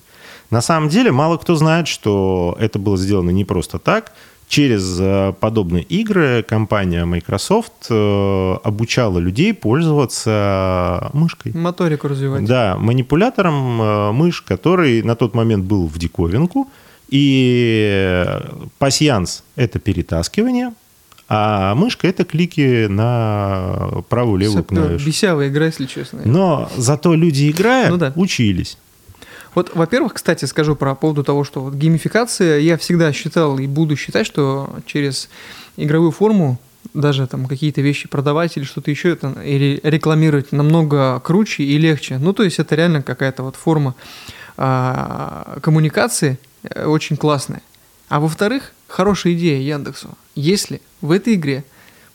На 0.50 0.62
самом 0.62 0.88
деле 0.88 1.10
мало 1.10 1.36
кто 1.36 1.56
знает, 1.56 1.88
что 1.88 2.56
это 2.60 2.78
было 2.78 2.96
сделано 2.96 3.30
не 3.30 3.44
просто 3.44 3.78
так. 3.78 4.12
Через 4.48 4.96
э, 5.00 5.32
подобные 5.40 5.82
игры 5.82 6.44
компания 6.48 7.04
Microsoft 7.04 7.86
э, 7.90 8.56
обучала 8.62 9.18
людей 9.18 9.52
пользоваться 9.52 11.10
мышкой. 11.12 11.52
Моторику 11.52 12.08
развивать. 12.08 12.44
Да, 12.44 12.76
манипулятором 12.78 13.82
э, 13.82 14.12
мышь, 14.12 14.42
который 14.42 15.02
на 15.02 15.16
тот 15.16 15.34
момент 15.34 15.64
был 15.64 15.86
в 15.86 15.98
диковинку. 15.98 16.68
И 17.08 18.26
пасьянс– 18.78 19.44
это 19.56 19.78
перетаскивание, 19.78 20.72
а 21.28 21.74
мышка– 21.76 22.08
это 22.08 22.24
клики 22.24 22.86
на 22.86 24.02
правую-левую 24.08 24.64
клавишу. 24.64 25.06
Бесявая 25.06 25.48
игра, 25.48 25.66
если 25.66 25.86
честно. 25.86 26.22
Но 26.24 26.68
зато 26.76 27.14
люди, 27.14 27.50
играя, 27.50 27.90
Ну 27.90 27.96
да. 27.96 28.12
учились. 28.16 28.76
Вот, 29.56 29.74
во-первых, 29.74 30.12
кстати, 30.12 30.44
скажу 30.44 30.76
про 30.76 30.94
поводу 30.94 31.24
того, 31.24 31.42
что 31.42 31.62
вот 31.62 31.72
геймификация, 31.72 32.58
я 32.58 32.76
всегда 32.76 33.10
считал 33.10 33.58
и 33.58 33.66
буду 33.66 33.96
считать, 33.96 34.26
что 34.26 34.68
через 34.84 35.30
игровую 35.78 36.10
форму 36.10 36.60
даже 36.92 37.26
там 37.26 37.46
какие-то 37.46 37.80
вещи 37.80 38.06
продавать 38.06 38.58
или 38.58 38.64
что-то 38.64 38.90
еще 38.90 39.12
это, 39.12 39.30
или 39.42 39.80
рекламировать 39.82 40.52
намного 40.52 41.18
круче 41.20 41.62
и 41.62 41.78
легче. 41.78 42.18
Ну, 42.18 42.34
то 42.34 42.42
есть 42.42 42.58
это 42.58 42.74
реально 42.74 43.02
какая-то 43.02 43.44
вот 43.44 43.56
форма 43.56 43.94
а, 44.58 45.58
коммуникации 45.62 46.38
э, 46.62 46.84
очень 46.84 47.16
классная. 47.16 47.62
А 48.10 48.20
во-вторых, 48.20 48.72
хорошая 48.88 49.32
идея 49.32 49.58
Яндексу. 49.62 50.10
Если 50.34 50.82
в 51.00 51.10
этой 51.10 51.32
игре 51.32 51.64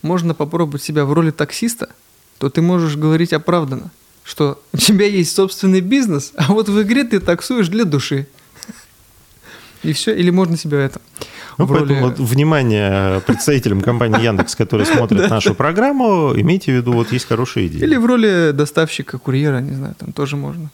можно 0.03 0.35
попробовать 0.35 0.83
себя 0.83 1.05
в 1.05 1.13
роли 1.13 1.31
таксиста, 1.31 1.89
то 2.37 2.51
ты 2.51 2.61
можешь 2.61 2.97
говорить 2.97 3.33
оправданно, 3.33 3.89
что 4.23 4.61
у 4.73 4.77
тебя 4.77 5.05
есть 5.05 5.35
собственный 5.35 5.81
бизнес, 5.81 6.31
а 6.35 6.51
вот 6.53 6.69
в 6.69 6.81
игре 6.81 7.03
ты 7.03 7.19
таксуешь 7.19 7.67
для 7.69 7.85
души. 7.85 8.27
И 9.83 9.93
все, 9.93 10.13
или 10.15 10.29
можно 10.29 10.57
себя 10.57 10.77
это 10.79 11.01
Ну, 11.57 11.65
в 11.65 11.71
роли- 11.71 11.87
поэтому 11.87 12.07
вот, 12.09 12.19
внимание 12.19 13.19
представителям 13.21 13.81
компании 13.81 14.21
Яндекс, 14.23 14.55
которые 14.55 14.85
смотрят 14.95 15.29
нашу 15.29 15.55
программу, 15.55 16.33
имейте 16.35 16.71
в 16.71 16.75
виду, 16.75 16.93
вот 16.93 17.11
есть 17.11 17.27
хорошая 17.27 17.65
идея. 17.67 17.83
Или 17.83 17.95
в 17.95 18.05
роли 18.05 18.51
доставщика, 18.53 19.17
курьера, 19.17 19.59
не 19.59 19.73
знаю, 19.73 19.95
там 19.97 20.11
тоже 20.11 20.35
можно. 20.35 20.69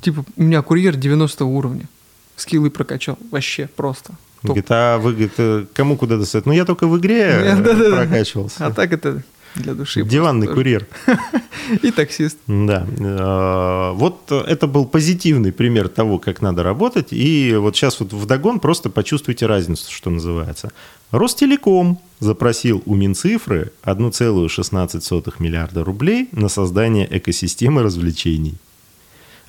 Типа, 0.00 0.24
у 0.36 0.42
меня 0.42 0.62
курьер 0.62 0.94
90 0.96 1.44
уровня. 1.44 1.88
Скиллы 2.36 2.70
прокачал. 2.70 3.18
Вообще 3.30 3.68
просто. 3.74 4.12
Говорит, 4.42 4.66
а 4.68 4.98
вы 4.98 5.12
говорит, 5.12 5.68
кому 5.72 5.96
куда 5.96 6.16
достать? 6.16 6.46
Ну, 6.46 6.52
я 6.52 6.64
только 6.64 6.86
в 6.86 6.96
игре 6.98 7.56
прокачивался. 7.90 8.66
А 8.66 8.70
так 8.70 8.92
это 8.92 9.22
для 9.54 9.74
души. 9.74 10.02
Диванный 10.02 10.46
курьер. 10.46 10.86
И 11.82 11.90
таксист. 11.90 12.38
Да. 12.46 12.86
Э, 12.98 13.92
Вот 13.94 14.30
это 14.30 14.66
был 14.66 14.86
позитивный 14.86 15.52
пример 15.52 15.88
того, 15.88 16.18
как 16.18 16.42
надо 16.42 16.62
работать. 16.62 17.08
И 17.12 17.54
вот 17.56 17.76
сейчас 17.76 18.00
вот 18.00 18.12
вдогон 18.12 18.60
просто 18.60 18.90
почувствуйте 18.90 19.46
разницу, 19.46 19.90
что 19.90 20.10
называется. 20.10 20.72
Ростелеком 21.10 21.98
запросил 22.20 22.82
у 22.86 22.94
Минцифры 22.94 23.72
1,16 23.84 25.34
миллиарда 25.38 25.84
рублей 25.84 26.28
на 26.32 26.48
создание 26.48 27.06
экосистемы 27.10 27.82
развлечений. 27.82 28.54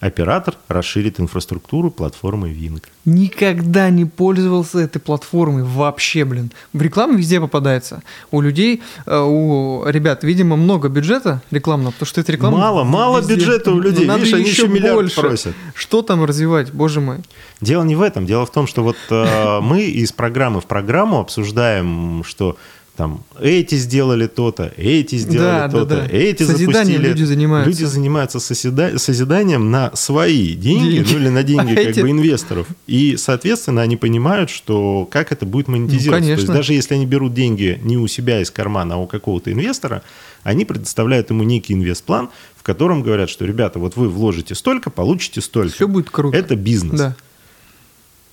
Оператор 0.05 0.55
расширит 0.67 1.19
инфраструктуру 1.19 1.89
платформы 1.89 2.49
Wing. 2.51 2.83
Никогда 3.05 3.89
не 3.89 4.05
пользовался 4.05 4.77
этой 4.77 4.99
платформой 4.99 5.63
вообще, 5.63 6.25
блин. 6.25 6.51
В 6.73 6.81
рекламу 6.83 7.15
везде 7.15 7.41
попадается. 7.41 8.03
У 8.29 8.41
людей, 8.41 8.83
э, 9.07 9.19
у 9.19 9.83
ребят, 9.87 10.23
видимо, 10.23 10.57
много 10.57 10.89
бюджета 10.89 11.41
рекламного, 11.49 11.89
потому 11.89 12.05
что 12.05 12.21
это 12.21 12.31
реклама... 12.31 12.57
Мало, 12.59 12.83
мало 12.83 13.17
везде. 13.17 13.33
бюджета 13.33 13.71
у 13.71 13.79
людей. 13.79 14.05
Надо 14.05 14.19
Видишь, 14.19 14.35
они 14.35 14.47
еще 14.47 14.67
миллиард 14.67 14.95
больше. 14.95 15.21
просят. 15.21 15.55
Что 15.73 16.03
там 16.03 16.23
развивать, 16.23 16.71
боже 16.71 17.01
мой. 17.01 17.17
Дело 17.59 17.83
не 17.83 17.95
в 17.95 18.01
этом. 18.03 18.27
Дело 18.27 18.45
в 18.45 18.51
том, 18.51 18.67
что 18.67 18.83
вот 18.83 18.97
э, 19.09 19.59
мы 19.63 19.85
из 19.85 20.11
программы 20.11 20.61
в 20.61 20.65
программу 20.67 21.19
обсуждаем, 21.19 22.23
что 22.23 22.57
там 22.95 23.23
эти 23.39 23.75
сделали 23.75 24.27
то-то, 24.27 24.71
эти 24.77 25.15
сделали 25.17 25.47
Да, 25.47 25.67
да, 25.67 25.79
то-то, 25.79 25.95
да. 25.97 26.07
эти 26.07 26.43
Созиданием 26.43 26.73
запустили. 27.01 27.07
люди 27.07 27.23
занимаются. 27.23 27.69
Люди 27.69 27.83
занимаются 27.83 28.39
соседа- 28.39 28.97
созиданием 28.97 29.69
на 29.71 29.95
свои 29.95 30.53
деньги, 30.53 30.91
Деньги. 30.97 31.11
ну 31.13 31.19
или 31.19 31.29
на 31.29 31.43
деньги 31.43 31.71
А 31.73 31.75
как 31.75 31.85
эти- 31.85 31.99
бы 31.99 32.09
инвесторов. 32.11 32.67
И, 32.87 33.17
соответственно, 33.17 33.81
они 33.81 33.97
понимают, 33.97 34.49
что 34.49 35.05
как 35.11 35.31
это 35.31 35.45
будет 35.45 35.67
монетизироваться. 35.67 36.27
То 36.27 36.33
есть 36.41 36.47
даже 36.47 36.73
если 36.73 36.93
они 36.95 37.05
берут 37.05 37.33
деньги 37.33 37.79
не 37.83 37.97
у 37.97 38.07
себя 38.07 38.41
из 38.41 38.49
кармана, 38.51 38.95
а 38.95 38.97
у 38.97 39.07
какого-то 39.07 39.51
инвестора, 39.51 40.01
они 40.43 40.63
предоставляют 40.65 41.29
ему 41.29 41.43
некий 41.43 41.73
инвестплан, 41.73 42.29
в 42.55 42.63
котором 42.63 43.03
говорят, 43.03 43.29
что, 43.29 43.45
ребята, 43.45 43.79
вот 43.79 43.95
вы 43.95 44.09
вложите 44.09 44.55
столько, 44.55 44.89
получите 44.89 45.41
столько. 45.41 45.73
Все 45.75 45.87
будет 45.87 46.09
круто. 46.09 46.37
Это 46.37 46.55
бизнес. 46.55 46.99
Да. 46.99 47.15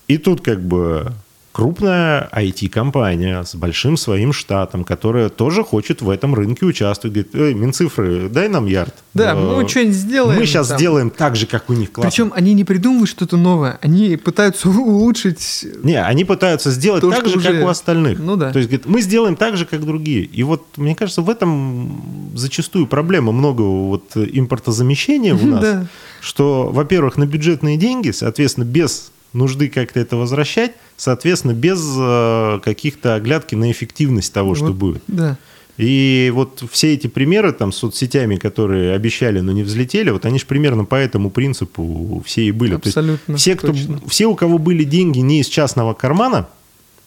И 0.08 0.18
тут 0.18 0.40
как 0.40 0.62
бы 0.62 1.12
крупная 1.52 2.28
IT-компания 2.32 3.42
с 3.44 3.54
большим 3.54 3.96
своим 3.96 4.32
штатом, 4.32 4.84
которая 4.84 5.28
тоже 5.28 5.62
хочет 5.62 6.00
в 6.02 6.08
этом 6.08 6.34
рынке 6.34 6.64
участвовать. 6.64 7.14
Говорит, 7.14 7.34
эй, 7.34 7.54
Минцифры, 7.54 8.28
дай 8.30 8.48
нам 8.48 8.66
ярд. 8.66 8.94
Да, 9.14 9.32
Э, 9.32 9.34
мы 9.62 9.68
что-нибудь 9.68 9.94
сделаем. 9.94 10.38
Мы 10.40 10.46
сейчас 10.46 10.68
там. 10.68 10.78
сделаем 10.78 11.10
так 11.10 11.36
же, 11.36 11.46
как 11.46 11.68
у 11.68 11.74
них 11.74 11.92
классно. 11.92 12.10
Причем 12.10 12.32
они 12.34 12.54
не 12.54 12.64
придумывают 12.64 13.10
что-то 13.10 13.36
новое, 13.36 13.78
они 13.82 14.16
пытаются 14.16 14.70
улучшить. 14.70 15.66
Не, 15.82 16.02
они 16.02 16.24
пытаются 16.24 16.70
сделать 16.70 17.02
То, 17.02 17.10
так 17.10 17.26
же, 17.28 17.36
уже- 17.36 17.52
как 17.52 17.64
у 17.64 17.68
остальных. 17.68 18.18
Ну 18.18 18.36
да. 18.36 18.50
То 18.50 18.58
есть, 18.58 18.70
говорит, 18.70 18.86
мы 18.86 19.02
сделаем 19.02 19.36
так 19.36 19.56
же, 19.58 19.66
как 19.66 19.84
другие. 19.84 20.22
И 20.24 20.42
вот, 20.42 20.64
мне 20.76 20.94
кажется, 20.94 21.20
в 21.22 21.28
этом 21.28 22.30
зачастую 22.34 22.86
проблема 22.86 23.32
много 23.32 23.60
вот 23.62 24.16
импортозамещения 24.16 25.34
у 25.34 25.46
нас. 25.46 25.60
Да. 25.62 25.86
Что, 26.20 26.68
во-первых, 26.72 27.16
на 27.16 27.26
бюджетные 27.26 27.76
деньги, 27.76 28.10
соответственно, 28.10 28.64
без 28.64 29.10
нужды 29.32 29.68
как-то 29.68 29.98
это 29.98 30.16
возвращать, 30.16 30.72
соответственно, 31.02 31.52
без 31.52 31.82
э, 31.98 32.60
каких-то 32.62 33.16
оглядки 33.16 33.56
на 33.56 33.72
эффективность 33.72 34.32
того, 34.32 34.54
что 34.54 34.66
Вот, 34.66 34.74
будет. 34.76 35.02
Да. 35.08 35.36
И 35.76 36.30
вот 36.32 36.62
все 36.70 36.94
эти 36.94 37.08
примеры 37.08 37.52
там 37.52 37.72
с 37.72 37.78
соцсетями, 37.78 38.36
которые 38.36 38.94
обещали, 38.94 39.40
но 39.40 39.50
не 39.50 39.64
взлетели, 39.64 40.10
вот 40.10 40.26
они 40.26 40.38
же 40.38 40.46
примерно 40.46 40.84
по 40.84 40.94
этому 40.94 41.30
принципу 41.30 42.22
все 42.24 42.42
и 42.44 42.52
были. 42.52 42.76
То 42.76 42.82
есть 42.84 42.96
Абсолютно 42.96 43.36
все, 43.36 43.56
кто, 43.56 43.68
точно. 43.68 44.00
все, 44.06 44.26
у 44.26 44.36
кого 44.36 44.58
были 44.58 44.84
деньги 44.84 45.18
не 45.18 45.40
из 45.40 45.48
частного 45.48 45.92
кармана, 45.92 46.46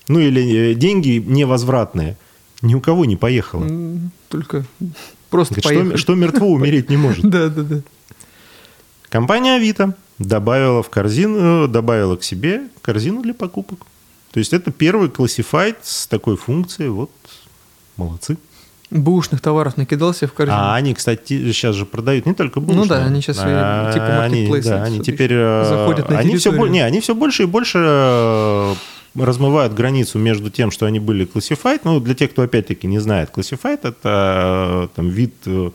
ну 0.09 0.19
или 0.19 0.71
э, 0.71 0.73
деньги 0.73 1.23
невозвратные, 1.25 2.17
ни 2.61 2.75
у 2.75 2.81
кого 2.81 3.05
не 3.05 3.15
поехало. 3.15 3.65
Только 4.27 4.65
просто 5.29 5.61
Говорит, 5.61 5.69
поехали. 5.69 5.89
что, 5.91 5.97
что 5.99 6.15
мертво 6.15 6.47
умереть 6.47 6.89
не 6.89 6.97
может. 6.97 7.23
Да, 7.29 7.47
да, 7.47 7.61
да. 7.61 7.81
Компания 9.07 9.55
Авито 9.55 9.95
добавила 10.19 10.81
в 10.83 10.89
корзину, 10.89 11.67
добавила 11.67 12.15
к 12.15 12.23
себе 12.23 12.63
корзину 12.81 13.21
для 13.21 13.33
покупок. 13.33 13.79
То 14.31 14.39
есть 14.39 14.53
это 14.53 14.71
первый 14.71 15.09
классифайт 15.09 15.77
с 15.83 16.07
такой 16.07 16.37
функцией. 16.37 16.89
Вот 16.89 17.11
молодцы. 17.97 18.37
Бушных 18.91 19.41
товаров 19.41 19.77
накидался 19.77 20.27
в 20.27 20.33
корзину. 20.33 20.57
А 20.57 20.75
они, 20.75 20.93
кстати, 20.93 21.51
сейчас 21.51 21.75
же 21.75 21.85
продают 21.85 22.25
не 22.25 22.33
только 22.33 22.59
бушные. 22.59 22.83
Ну 22.83 22.85
да, 22.87 23.05
они 23.05 23.21
сейчас 23.21 23.39
А, 23.41 23.91
типа 23.91 24.23
они, 24.23 24.35
маркетплейсы 24.35 24.69
да, 24.69 24.83
они 24.83 24.99
теперь 24.99 25.31
э, 25.33 25.65
Заходят 25.67 26.09
на 26.09 26.19
они 26.19 26.37
все, 26.37 26.51
не, 26.67 26.81
они 26.81 26.99
все 26.99 27.15
больше 27.15 27.43
и 27.43 27.45
больше 27.45 27.79
э, 27.81 28.75
размывают 29.15 29.73
границу 29.73 30.19
между 30.19 30.49
тем, 30.49 30.71
что 30.71 30.85
они 30.85 30.99
были 30.99 31.25
classified. 31.25 31.81
Ну, 31.83 31.99
для 31.99 32.13
тех, 32.13 32.31
кто 32.31 32.43
опять-таки 32.43 32.87
не 32.87 32.99
знает, 32.99 33.31
classified 33.33 33.79
это 33.83 33.99
э, 34.03 34.87
там, 34.95 35.09
вид 35.09 35.33
э, 35.45 35.71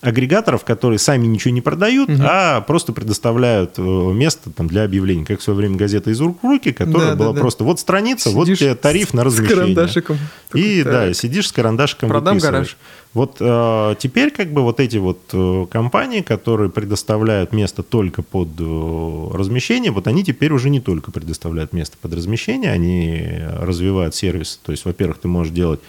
агрегаторов, 0.00 0.64
которые 0.64 0.98
сами 0.98 1.26
ничего 1.26 1.52
не 1.52 1.60
продают, 1.60 2.08
а 2.20 2.60
просто 2.62 2.92
предоставляют 2.92 3.74
э, 3.78 3.82
место 3.82 4.50
там, 4.50 4.66
для 4.66 4.84
объявлений, 4.84 5.24
как 5.24 5.40
в 5.40 5.42
свое 5.42 5.56
время 5.58 5.76
газета 5.76 6.10
из 6.10 6.20
рук 6.20 6.38
в 6.42 6.46
руки, 6.46 6.72
которая 6.72 7.10
Да, 7.10 7.14
да, 7.14 7.18
была 7.18 7.32
да. 7.34 7.40
просто 7.40 7.64
вот 7.64 7.80
страница, 7.80 8.30
вот 8.30 8.46
Сидишь 8.46 8.58
тебе 8.60 8.74
тариф 8.74 9.12
на 9.14 9.22
с 9.22 9.24
размещение. 9.26 9.56
карандашиком. 9.74 10.18
И 10.54 10.78
Такой, 10.78 10.84
да, 10.92 11.06
так. 11.06 11.16
сидишь 11.16 11.48
с 11.48 11.52
карандашиком 11.52 12.08
Продам 12.08 12.34
выписываешь. 12.34 12.52
гараж. 12.52 12.76
Вот 13.12 13.36
э, 13.40 13.94
теперь 13.98 14.30
как 14.30 14.52
бы 14.52 14.62
вот 14.62 14.78
эти 14.80 14.96
вот 14.96 15.18
э, 15.32 15.66
компании, 15.70 16.20
которые 16.20 16.70
предоставляют 16.70 17.52
место 17.52 17.82
только 17.82 18.22
под 18.22 18.48
э, 18.58 19.28
размещение, 19.34 19.90
вот 19.92 20.06
они 20.06 20.24
теперь 20.24 20.52
уже 20.52 20.70
не 20.70 20.80
только 20.80 21.10
предоставляют 21.10 21.72
место 21.72 21.96
под 22.00 22.14
размещение, 22.14 22.70
они 22.72 23.40
развивают 23.60 24.14
сервис. 24.14 24.60
То 24.64 24.72
есть, 24.72 24.84
во-первых, 24.84 25.18
ты 25.18 25.28
можешь 25.28 25.52
делать 25.52 25.80
э, 25.80 25.84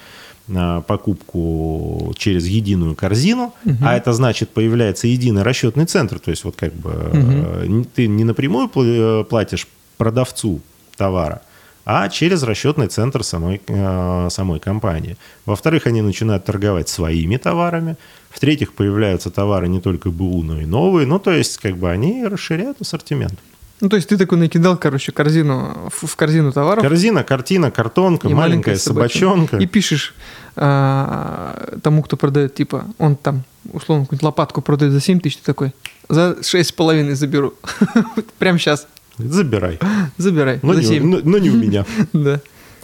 покупку 0.87 2.13
через 2.17 2.47
единую 2.47 2.95
корзину, 2.95 3.53
а 3.81 3.95
это 3.95 4.13
значит 4.13 4.49
появляется 4.49 5.07
единый 5.07 5.43
расчетный 5.43 5.85
центр. 5.85 6.19
То 6.19 6.31
есть 6.31 6.43
вот 6.43 6.55
как 6.55 6.73
бы 6.73 6.91
э, 6.93 7.65
не- 7.67 7.83
ты 7.83 8.07
не 8.07 8.23
напрямую 8.23 8.69
э, 8.75 9.23
платишь 9.29 9.67
продавцу 9.97 10.59
товара, 10.97 11.41
а 11.85 12.09
через 12.09 12.43
расчетный 12.43 12.87
центр 12.87 13.23
самой, 13.23 13.61
э, 13.67 14.27
самой 14.29 14.59
компании. 14.59 15.15
Во-вторых, 15.45 15.87
они 15.87 16.01
начинают 16.01 16.45
торговать 16.45 16.89
своими 16.89 17.37
товарами. 17.37 17.95
В-третьих, 18.29 18.73
появляются 18.73 19.29
товары 19.29 19.67
не 19.67 19.81
только 19.81 20.09
БУ, 20.09 20.43
но 20.43 20.61
и 20.61 20.65
новые. 20.65 21.05
Ну, 21.07 21.19
то 21.19 21.31
есть, 21.31 21.57
как 21.57 21.77
бы 21.77 21.89
они 21.89 22.25
расширяют 22.25 22.81
ассортимент. 22.81 23.33
Ну, 23.81 23.89
то 23.89 23.95
есть 23.95 24.07
ты 24.07 24.17
такой 24.17 24.37
накидал, 24.37 24.77
короче, 24.77 25.11
корзину, 25.11 25.89
в, 25.91 26.15
корзину 26.15 26.51
товаров. 26.51 26.83
Корзина, 26.83 27.23
картина, 27.23 27.71
картонка, 27.71 28.27
и 28.27 28.33
маленькая 28.33 28.75
собачонка. 28.75 29.57
И 29.57 29.65
пишешь 29.65 30.13
а, 30.55 31.77
тому, 31.81 32.03
кто 32.03 32.15
продает, 32.15 32.53
типа, 32.53 32.85
он 32.99 33.15
там, 33.15 33.43
условно, 33.73 34.05
какую-нибудь 34.05 34.23
лопатку 34.23 34.61
продает 34.61 34.93
за 34.93 35.01
7 35.01 35.19
тысяч, 35.19 35.37
ты 35.37 35.45
такой, 35.45 35.73
за 36.09 36.37
6,5 36.41 37.15
заберу. 37.15 37.55
Прям 38.37 38.59
сейчас. 38.59 38.87
Забирай. 39.17 39.79
Забирай. 40.17 40.59
Но 40.61 40.73
за 40.73 40.81
не, 40.81 40.85
7. 40.87 41.03
но- 41.03 41.19
но 41.23 41.37
не 41.39 41.49
у 41.49 41.55
меня. 41.55 41.85
Да. 42.13 42.39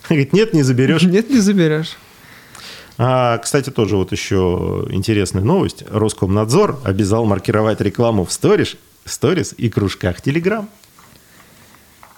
Говорит, 0.09 0.33
нет, 0.33 0.53
не 0.53 0.63
заберешь. 0.63 1.03
Нет, 1.03 1.29
не 1.29 1.39
заберешь. 1.39 1.97
А, 2.97 3.37
кстати, 3.37 3.69
тоже 3.69 3.97
вот 3.97 4.11
еще 4.13 4.87
интересная 4.89 5.43
новость. 5.43 5.83
Роскомнадзор 5.89 6.79
обязал 6.83 7.25
маркировать 7.25 7.81
рекламу 7.81 8.25
в 8.25 8.31
сторис, 8.31 8.77
сторис 9.05 9.53
и 9.57 9.69
кружках 9.69 10.21
Телеграм. 10.21 10.69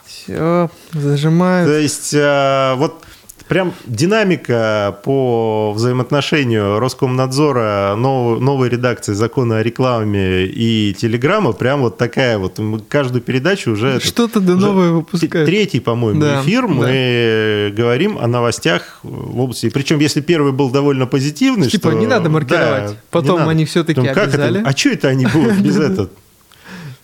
Все, 0.10 0.70
зажимают. 0.94 1.70
То 1.70 1.78
есть, 1.78 2.14
а, 2.18 2.76
вот 2.76 3.04
прям 3.48 3.74
динамика 3.88 5.00
по 5.04 5.72
взаимоотношению 5.76 6.80
Роскомнадзора, 6.80 7.96
нов, 7.98 8.40
новой 8.40 8.70
редакции 8.70 9.14
закона 9.14 9.58
о 9.58 9.64
рекламе 9.64 10.46
и 10.46 10.94
Телеграма, 10.94 11.52
прям 11.54 11.82
вот 11.82 11.98
такая 11.98 12.38
вот. 12.38 12.58
Мы 12.60 12.80
каждую 12.80 13.22
передачу 13.22 13.72
уже... 13.72 14.00
Что-то 14.00 14.40
да 14.40 14.56
новое 14.56 14.92
выпускают. 14.92 15.48
Третий, 15.48 15.80
по-моему, 15.80 16.22
Да, 16.22 16.42
эфир. 16.42 16.68
да. 16.68 16.74
Мы 16.74 17.74
говорим 17.76 18.18
о 18.20 18.28
новостях 18.28 19.00
в 19.04 19.40
области... 19.40 19.70
Причем, 19.70 20.00
если 20.00 20.22
первый 20.22 20.52
был 20.52 20.70
довольно 20.70 21.06
позитивный, 21.08 21.70
Типа, 21.70 21.90
что- 21.90 22.00
не 22.00 22.08
надо 22.08 22.30
маркировать. 22.30 22.92
не 22.92 22.98
Потом 23.10 23.40
надо. 23.40 23.52
они 23.52 23.66
Потом, 23.66 24.06
как 24.16 24.28
это? 24.30 24.44
обязали. 24.46 24.64
А 24.66 24.76
что 24.78 24.90
это 24.90 25.08
они 25.08 25.26
будут 25.28 25.58
без 25.60 25.78
этого? 25.80 26.10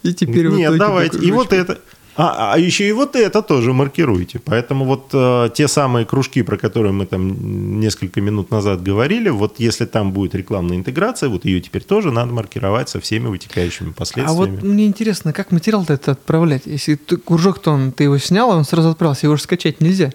И 0.04 0.14
теперь 0.14 0.46
Нет, 0.50 0.68
итоге 0.76 0.78
давайте. 0.78 1.18
И 1.18 1.32
вот 1.32 1.52
это. 1.52 1.80
А, 2.18 2.54
а 2.54 2.60
еще 2.60 2.88
и 2.88 2.92
вот 2.94 3.16
это 3.16 3.42
тоже 3.42 3.74
маркируйте. 3.74 4.40
Поэтому 4.40 4.86
вот 4.86 5.10
э, 5.14 5.50
те 5.54 5.68
самые 5.68 6.06
кружки, 6.06 6.44
про 6.44 6.58
которые 6.58 6.94
мы 6.94 7.06
там 7.06 7.80
несколько 7.80 8.22
минут 8.22 8.52
назад 8.52 8.82
говорили, 8.82 9.30
вот 9.30 9.60
если 9.60 9.86
там 9.86 10.12
будет 10.12 10.34
рекламная 10.36 10.78
интеграция, 10.78 11.30
вот 11.30 11.46
ее 11.46 11.60
теперь 11.60 11.84
тоже 11.84 12.12
надо 12.12 12.32
маркировать 12.34 12.90
со 12.90 13.00
всеми 13.00 13.28
вытекающими 13.28 13.90
А 13.90 13.94
последствиями. 13.94 14.56
вот 14.56 14.64
мне 14.64 14.86
интересно, 14.86 15.34
как 15.34 15.52
материал-то 15.52 15.94
это 15.94 16.12
отправлять? 16.12 16.64
Если 16.66 16.96
ты, 16.96 17.18
кружок-то 17.18 17.72
он, 17.72 17.92
ты 17.92 18.06
его 18.06 18.18
снял, 18.18 18.52
а 18.52 18.56
он 18.56 18.64
сразу 18.64 18.90
отправился, 18.90 19.26
его 19.28 19.36
же 19.36 19.42
скачать 19.44 19.82
нельзя. 19.82 20.12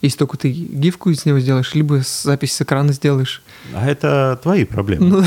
Если 0.00 0.18
только 0.18 0.38
ты 0.38 0.50
гифку 0.50 1.10
из 1.10 1.26
него 1.26 1.40
сделаешь, 1.40 1.74
либо 1.74 2.02
запись 2.04 2.52
с 2.54 2.62
экрана 2.62 2.92
сделаешь. 2.92 3.42
А 3.74 3.88
это 3.88 4.38
твои 4.42 4.64
проблемы. 4.64 5.06
Ну, 5.06 5.24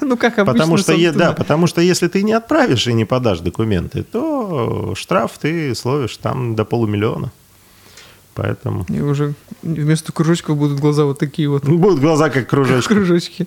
ну, 0.00 0.16
как 0.16 0.38
обычно. 0.38 0.52
потому 0.52 0.76
что, 0.76 0.92
е- 0.92 1.10
да, 1.12 1.32
потому 1.32 1.66
что 1.66 1.80
если 1.80 2.06
ты 2.06 2.22
не 2.22 2.32
отправишь 2.32 2.86
и 2.86 2.92
не 2.92 3.04
подашь 3.04 3.40
документы, 3.40 4.04
то 4.04 4.94
штраф 4.96 5.32
ты 5.40 5.74
словишь 5.74 6.16
там 6.18 6.54
до 6.54 6.64
полумиллиона. 6.64 7.32
Поэтому 8.34 8.84
И 8.88 9.00
уже 9.00 9.34
вместо 9.62 10.12
кружочков 10.12 10.58
будут 10.58 10.78
глаза 10.80 11.04
вот 11.04 11.18
такие 11.18 11.48
вот. 11.48 11.64
будут 11.64 12.00
глаза 12.00 12.30
как 12.30 12.48
кружочки. 12.48 12.88
Кружочки. 12.88 13.46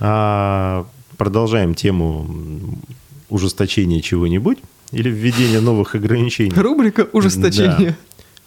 А, 0.00 0.86
продолжаем 1.16 1.74
тему 1.74 2.78
ужесточения 3.28 4.00
чего-нибудь 4.00 4.58
или 4.92 5.10
введения 5.10 5.60
новых 5.60 5.94
ограничений. 5.94 6.52
Рубрика 6.58 7.06
ужесточения. 7.12 7.96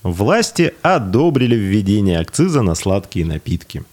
Власти 0.03 0.73
одобрили 0.81 1.55
введение 1.55 2.19
акциза 2.19 2.61
на 2.63 2.75
сладкие 2.75 3.25
напитки. 3.25 3.83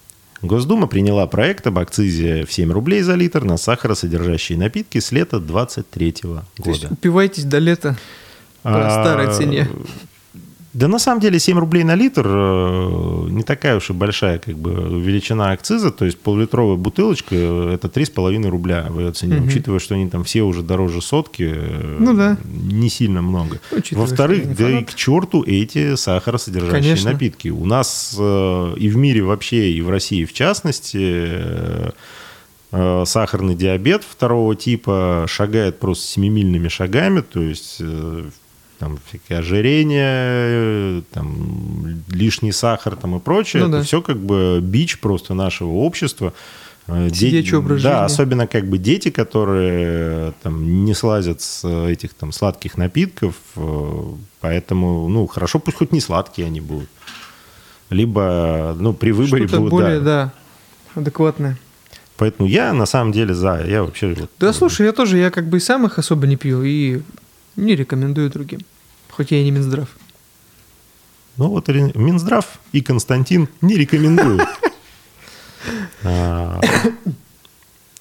Госдума 0.41 0.87
приняла 0.87 1.27
проект 1.27 1.67
об 1.67 1.79
акцизе 1.79 2.45
в 2.47 2.53
7 2.53 2.71
рублей 2.73 3.03
за 3.03 3.15
литр 3.17 3.43
на 3.45 3.57
сахаросодержащие 3.57 4.57
напитки 4.57 5.01
с 5.01 5.11
лета 5.13 5.41
2023 5.41 6.13
То 6.13 6.43
есть 6.67 6.83
года. 6.83 6.95
упивайтесь 6.95 7.45
до 7.45 7.59
лета 7.59 7.97
по 8.63 8.87
А, 8.87 9.03
старой 9.03 9.35
цене. 9.35 9.69
Да 10.79 10.87
на 10.87 11.01
самом 11.01 11.21
деле 11.21 11.41
7 11.41 11.59
рублей 11.59 11.83
на 11.83 11.97
литр 11.97 12.25
э, 12.25 13.27
не 13.31 13.43
такая 13.43 13.79
уж 13.79 13.91
и 13.91 13.93
большая 13.93 14.39
как 14.39 14.57
бы 14.57 14.71
величина 15.03 15.51
акциза. 15.51 15.91
То 15.91 16.05
есть 16.05 16.21
полулитровая 16.21 16.77
бутылочка 16.77 17.35
э, 17.35 17.75
это 17.75 17.89
3,5 17.89 18.49
рубля 18.49 18.87
в 18.89 19.01
ее 19.01 19.11
цене. 19.11 19.39
Мгм. 19.39 19.49
Учитывая, 19.49 19.81
что 19.81 19.97
они 19.97 20.09
там 20.09 20.23
все 20.23 20.43
уже 20.43 20.63
дороже 20.63 21.03
сотки, 21.03 21.53
э, 21.53 21.97
Ну 21.99 22.15
да. 22.15 22.39
не 22.45 22.89
сильно 22.91 23.23
много. 23.23 23.59
Учитывая, 23.73 24.07
Во-вторых, 24.07 24.57
да 24.57 24.79
и 24.79 24.85
к 24.85 24.95
черту 24.95 25.43
эти 25.43 25.97
сахаросодержащие 25.97 26.81
Конечно. 26.81 27.11
напитки. 27.11 27.49
У 27.49 27.65
нас 27.65 28.15
э, 28.17 28.75
и 28.79 28.89
в 28.89 28.97
мире 28.97 29.23
вообще, 29.23 29.73
и 29.73 29.81
в 29.81 29.91
России 29.91 30.25
в 30.25 30.33
частности, 30.33 31.27
э, 32.71 33.05
сахарный 33.05 33.57
диабет 33.57 34.05
второго 34.09 34.55
типа 34.55 35.25
шагает 35.27 35.81
просто 35.81 36.07
семимильными 36.07 36.69
шагами, 36.69 37.23
то 37.23 37.43
есть 37.43 37.83
там 38.79 38.99
всякие 39.07 39.39
ожирения, 39.39 40.13
э, 40.15 41.03
там 41.13 42.03
лишний 42.09 42.53
сахар 42.53 42.97
там 42.97 43.17
и 43.17 43.21
прочее. 43.21 43.63
Ну 43.63 43.69
это 43.69 43.79
да. 43.79 43.85
все 43.85 44.01
как 44.03 44.19
бы 44.19 44.61
бич 44.63 45.01
просто 45.01 45.35
нашего 45.35 45.71
общества. 45.71 46.33
Э, 46.87 47.09
Сидячий 47.13 47.57
образ 47.57 47.83
да, 47.83 48.03
жизни. 48.03 48.05
особенно 48.05 48.47
как 48.47 48.69
бы 48.69 48.79
дети, 48.79 49.11
которые 49.11 49.87
э, 50.29 50.33
там 50.43 50.85
не 50.85 50.95
слазят 50.95 51.41
с 51.41 51.69
этих 51.69 52.15
там 52.15 52.33
сладких 52.33 52.77
напитков, 52.77 53.35
поэтому, 54.41 55.09
ну, 55.09 55.27
хорошо, 55.27 55.59
пусть 55.59 55.77
хоть 55.77 55.93
не 55.93 56.01
сладкие 56.01 56.47
они 56.47 56.61
будут. 56.61 56.89
Либо, 57.91 58.77
ну, 58.79 58.93
при 58.93 59.13
выборе 59.13 59.49
Что-то 59.49 59.61
будут, 59.61 59.71
более, 59.71 60.01
да. 60.01 60.33
да, 60.95 61.01
адекватное. 61.01 61.59
Поэтому 62.17 62.49
я 62.49 62.73
на 62.73 62.85
самом 62.85 63.13
деле 63.13 63.33
за. 63.33 63.65
Я 63.65 63.83
вообще 63.85 64.13
вот, 64.13 64.31
Да, 64.41 64.53
слушай, 64.53 64.85
я 64.87 64.93
тоже, 64.93 65.19
я 65.19 65.31
как 65.31 65.49
бы 65.49 65.59
и 65.59 65.61
сам 65.61 65.87
их 65.87 65.99
особо 65.99 66.27
не 66.27 66.37
пью, 66.37 66.63
и 66.65 67.01
не 67.59 67.77
рекомендую 67.77 68.31
другим. 68.31 68.61
Хоть 69.11 69.31
я 69.31 69.41
и 69.41 69.45
не 69.45 69.51
Минздрав. 69.51 69.89
Ну 71.37 71.49
вот 71.49 71.69
Минздрав 71.69 72.59
и 72.73 72.81
Константин 72.81 73.49
не 73.61 73.77
рекомендуют. 73.77 74.49
А, 76.05 76.61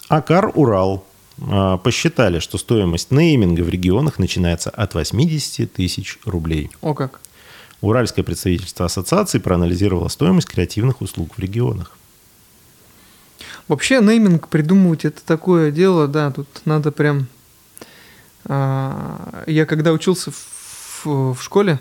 Акар 0.08 0.52
Урал 0.54 1.04
а, 1.42 1.78
посчитали, 1.78 2.40
что 2.40 2.58
стоимость 2.58 3.12
нейминга 3.12 3.62
в 3.62 3.70
регионах 3.70 4.20
начинается 4.20 4.70
от 4.70 4.94
80 4.94 5.74
тысяч 5.74 6.20
рублей. 6.24 6.70
О 6.82 6.94
как. 6.94 7.20
Уральское 7.82 8.24
представительство 8.24 8.86
ассоциации 8.86 9.40
проанализировало 9.40 10.08
стоимость 10.08 10.48
креативных 10.48 11.02
услуг 11.02 11.36
в 11.36 11.40
регионах. 11.40 11.98
Вообще 13.68 14.00
нейминг 14.02 14.48
придумывать 14.48 15.06
это 15.06 15.24
такое 15.26 15.72
дело, 15.72 16.08
да, 16.08 16.32
тут 16.32 16.48
надо 16.66 16.92
прям... 16.92 17.28
а, 18.48 19.44
Я 19.48 19.66
когда 19.66 19.92
учился 19.92 20.32
в, 20.32 21.06
в 21.06 21.38
школе, 21.42 21.80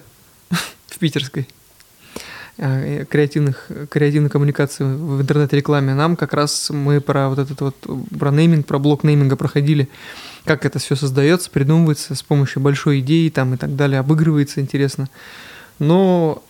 в 0.86 0.98
питерской, 0.98 1.48
а, 2.58 3.04
креативных, 3.04 3.70
креативной 3.90 4.30
коммуникации 4.30 4.84
в 4.84 5.20
интернет-рекламе, 5.20 5.94
нам 5.94 6.16
как 6.16 6.32
раз 6.34 6.70
мы 6.70 7.00
про 7.00 7.28
вот 7.28 7.38
этот 7.38 7.60
вот, 7.60 7.76
про 8.18 8.30
нейминг, 8.30 8.66
про 8.66 8.78
блок 8.78 9.04
нейминга 9.04 9.36
проходили, 9.36 9.88
как 10.44 10.64
это 10.64 10.78
все 10.78 10.96
создается, 10.96 11.50
придумывается 11.50 12.14
с 12.14 12.22
помощью 12.22 12.62
большой 12.62 13.00
идеи 13.00 13.28
там 13.28 13.54
и 13.54 13.56
так 13.56 13.76
далее, 13.76 14.00
обыгрывается 14.00 14.60
интересно. 14.60 15.08
Но 15.78 16.42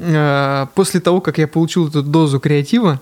а, 0.00 0.66
после 0.74 1.00
того, 1.00 1.20
как 1.20 1.38
я 1.38 1.48
получил 1.48 1.88
эту 1.88 2.02
дозу 2.02 2.40
креатива, 2.40 3.00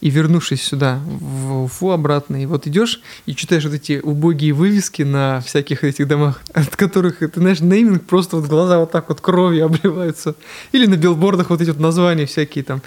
и 0.00 0.08
вернувшись 0.10 0.62
сюда, 0.62 0.98
в 1.04 1.64
Уфу 1.64 1.90
обратно, 1.90 2.42
и 2.42 2.46
вот 2.46 2.66
идешь 2.66 3.00
и 3.26 3.34
читаешь 3.34 3.64
вот 3.64 3.74
эти 3.74 4.00
убогие 4.02 4.52
вывески 4.52 5.02
на 5.02 5.40
всяких 5.40 5.84
этих 5.84 6.08
домах, 6.08 6.40
от 6.54 6.74
которых, 6.76 7.18
ты 7.18 7.30
знаешь, 7.40 7.60
нейминг 7.60 8.04
просто 8.06 8.36
вот 8.36 8.46
глаза 8.48 8.78
вот 8.78 8.90
так 8.90 9.08
вот 9.10 9.20
кровью 9.20 9.64
обливаются. 9.66 10.34
Или 10.72 10.86
на 10.86 10.96
билбордах 10.96 11.50
вот 11.50 11.60
эти 11.60 11.70
вот 11.70 11.80
названия 11.80 12.24
всякие 12.26 12.64
там. 12.64 12.80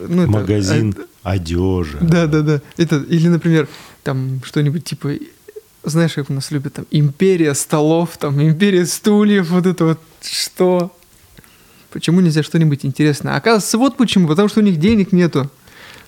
Ну, 0.00 0.22
это- 0.22 0.30
Магазин 0.30 0.94
одежи. 1.22 1.98
да, 2.00 2.26
да, 2.26 2.40
да. 2.40 2.60
Это, 2.76 2.96
или, 2.96 3.28
например, 3.28 3.68
там 4.02 4.40
что-нибудь 4.44 4.84
типа, 4.84 5.12
знаешь, 5.84 6.12
как 6.14 6.30
у 6.30 6.32
нас 6.32 6.50
любят 6.50 6.72
там 6.74 6.86
империя 6.90 7.54
столов, 7.54 8.16
там 8.18 8.40
империя 8.42 8.86
стульев, 8.86 9.50
вот 9.50 9.66
это 9.66 9.84
вот 9.84 10.00
что? 10.22 10.90
Почему 11.92 12.20
нельзя 12.20 12.42
что-нибудь 12.42 12.84
интересное? 12.84 13.36
Оказывается, 13.36 13.78
вот 13.78 13.96
почему, 13.96 14.26
потому 14.26 14.48
что 14.48 14.60
у 14.60 14.62
них 14.64 14.78
денег 14.78 15.12
нету 15.12 15.48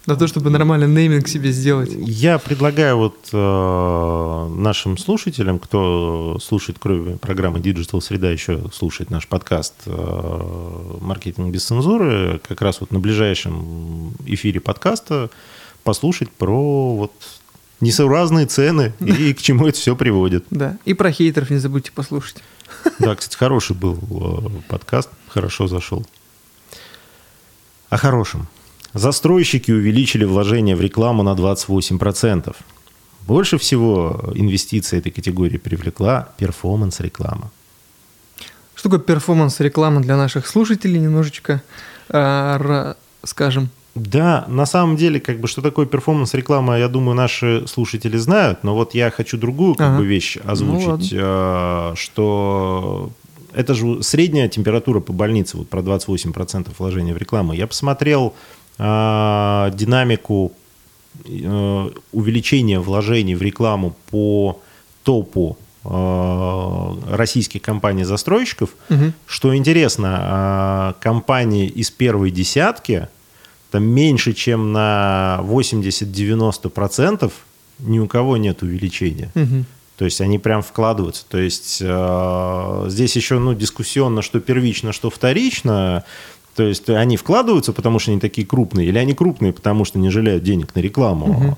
на 0.07 0.17
то, 0.17 0.27
чтобы 0.27 0.51
нормально 0.51 0.85
нейминг 0.85 1.27
себе 1.29 1.51
сделать. 1.51 1.91
Я 1.93 2.39
предлагаю 2.39 2.97
вот 2.97 3.29
э, 3.33 4.49
нашим 4.57 4.97
слушателям, 4.99 5.59
кто 5.59 6.39
слушает, 6.41 6.79
кроме 6.81 7.17
программы 7.17 7.59
Digital 7.59 8.01
Среда, 8.01 8.31
еще 8.31 8.71
слушает 8.73 9.11
наш 9.11 9.27
подкаст 9.27 9.75
э, 9.87 10.97
«Маркетинг 11.01 11.53
без 11.53 11.65
цензуры», 11.65 12.41
как 12.47 12.63
раз 12.63 12.81
вот 12.81 12.93
на 12.93 13.01
ближайшем 13.01 14.13
эфире 14.27 14.61
подкаста 14.61 15.31
послушать 15.83 16.31
про 16.31 16.95
вот 16.95 17.13
несоуразные 17.81 18.47
цены 18.47 18.95
и 19.01 19.35
к 19.35 19.43
чему 19.43 19.67
это 19.67 19.79
все 19.79 19.97
приводит. 19.97 20.45
Да. 20.51 20.79
И 20.85 20.95
про 20.95 21.11
хейтеров 21.11 21.51
не 21.51 21.59
забудьте 21.59 21.93
послушать. 21.93 22.43
Да, 22.99 23.15
кстати, 23.15 23.37
хороший 23.37 23.75
был 23.75 23.99
э, 23.99 24.63
подкаст, 24.69 25.11
хорошо 25.29 25.67
зашел. 25.67 26.07
О 27.91 27.97
хорошем. 27.97 28.49
Застройщики 28.97 29.71
увеличили 29.71 30.25
вложения 30.25 30.75
в 30.75 30.81
рекламу 30.81 31.23
на 31.23 31.35
28%. 31.35 32.57
Больше 33.27 33.59
всего 33.59 34.33
инвестиций 34.35 34.99
этой 34.99 35.11
категории 35.11 35.59
привлекла 35.59 36.29
перформанс-реклама. 36.39 37.51
Что 38.75 38.89
такое 38.89 39.01
перформанс-реклама 39.01 40.01
для 40.01 40.17
наших 40.17 40.47
слушателей? 40.47 41.01
Немножечко 41.01 41.63
а, 42.09 42.97
скажем. 43.25 43.69
Да, 43.95 44.45
на 44.49 44.67
самом 44.67 44.97
деле, 44.97 45.21
как 45.21 45.41
бы, 45.41 45.49
что 45.49 45.63
такое 45.63 45.87
перформанс-реклама, 45.87 46.79
я 46.79 46.89
думаю, 46.89 47.15
наши 47.17 47.65
слушатели 47.67 48.19
знают, 48.19 48.63
но 48.63 48.75
вот 48.75 48.95
я 48.95 49.11
хочу 49.11 49.39
другую 49.39 49.75
как 49.75 49.89
Ага. 49.89 49.99
бы 49.99 50.07
вещь 50.07 50.37
Ну, 50.43 50.51
озвучить, 50.53 51.13
э, 51.13 51.93
что 51.97 53.11
это 53.55 53.73
же 53.75 54.03
средняя 54.03 54.49
температура 54.49 55.01
по 55.01 55.15
больнице, 55.15 55.57
вот 55.57 55.71
про 55.71 55.81
28% 55.81 56.69
вложения 56.79 57.15
в 57.15 57.17
рекламу. 57.17 57.55
Я 57.55 57.67
посмотрел 57.67 58.35
э, 58.35 58.56
динамику 58.79 60.53
э, 61.25 61.91
увеличения 62.13 62.79
вложений 62.79 63.37
в 63.37 63.43
рекламу 63.43 63.97
по 64.11 64.61
топу 65.03 65.57
э, 65.85 66.95
российских 67.11 67.63
компаний-застройщиков. 67.63 68.71
Мгм. 68.89 69.15
Что 69.27 69.57
интересно, 69.57 70.95
э, 70.99 71.03
компании 71.03 71.69
из 71.69 71.91
первой 71.91 72.31
десятки 72.31 73.09
там 73.71 73.85
меньше, 73.85 74.33
чем 74.33 74.73
на 74.73 75.41
80-90% 75.43 77.33
ни 77.81 77.99
у 77.99 78.07
кого 78.07 78.37
нет 78.37 78.63
увеличения. 78.63 79.31
Мгм. 79.35 79.67
То 79.97 80.05
есть 80.05 80.21
они 80.21 80.39
прям 80.39 80.63
вкладываются. 80.63 81.25
То 81.29 81.39
есть 81.39 81.79
э, 81.81 82.85
здесь 82.89 83.17
еще 83.17 83.39
ну, 83.39 83.55
дискуссионно, 83.55 84.23
что 84.23 84.41
первично, 84.41 84.93
что 84.93 85.09
вторично. 85.09 86.05
То 86.57 86.63
есть 86.63 86.89
они 86.89 87.17
вкладываются, 87.17 87.73
потому 87.73 87.99
что 87.99 88.11
они 88.13 88.21
такие 88.21 88.47
крупные, 88.47 88.89
или 88.89 88.99
они 88.99 89.15
крупные, 89.15 89.53
потому 89.53 89.85
что 89.85 89.99
не 89.99 90.11
жалеют 90.11 90.43
денег 90.43 90.75
на 90.75 90.81
рекламу. 90.81 91.27
Мгм. 91.27 91.57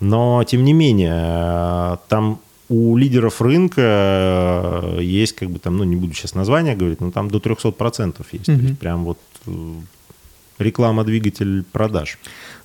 Но, 0.00 0.44
тем 0.44 0.62
не 0.64 0.72
менее, 0.72 1.98
там 2.08 2.38
у 2.68 2.96
лидеров 2.96 3.40
рынка 3.40 3.82
э, 3.82 4.98
есть, 5.02 5.34
как 5.36 5.50
бы 5.50 5.58
там, 5.58 5.76
ну, 5.76 5.84
не 5.84 5.96
буду 5.96 6.12
сейчас 6.14 6.34
названия 6.34 6.74
говорить, 6.76 7.00
но 7.00 7.10
там 7.10 7.28
до 7.30 7.38
300% 7.38 8.26
есть. 8.32 8.46
То 8.46 8.52
Мгм. 8.52 8.66
есть 8.66 8.78
прям 8.78 9.04
вот 9.04 9.18
э, 9.46 9.50
реклама-двигатель 10.58 11.62
продаж. 11.64 12.18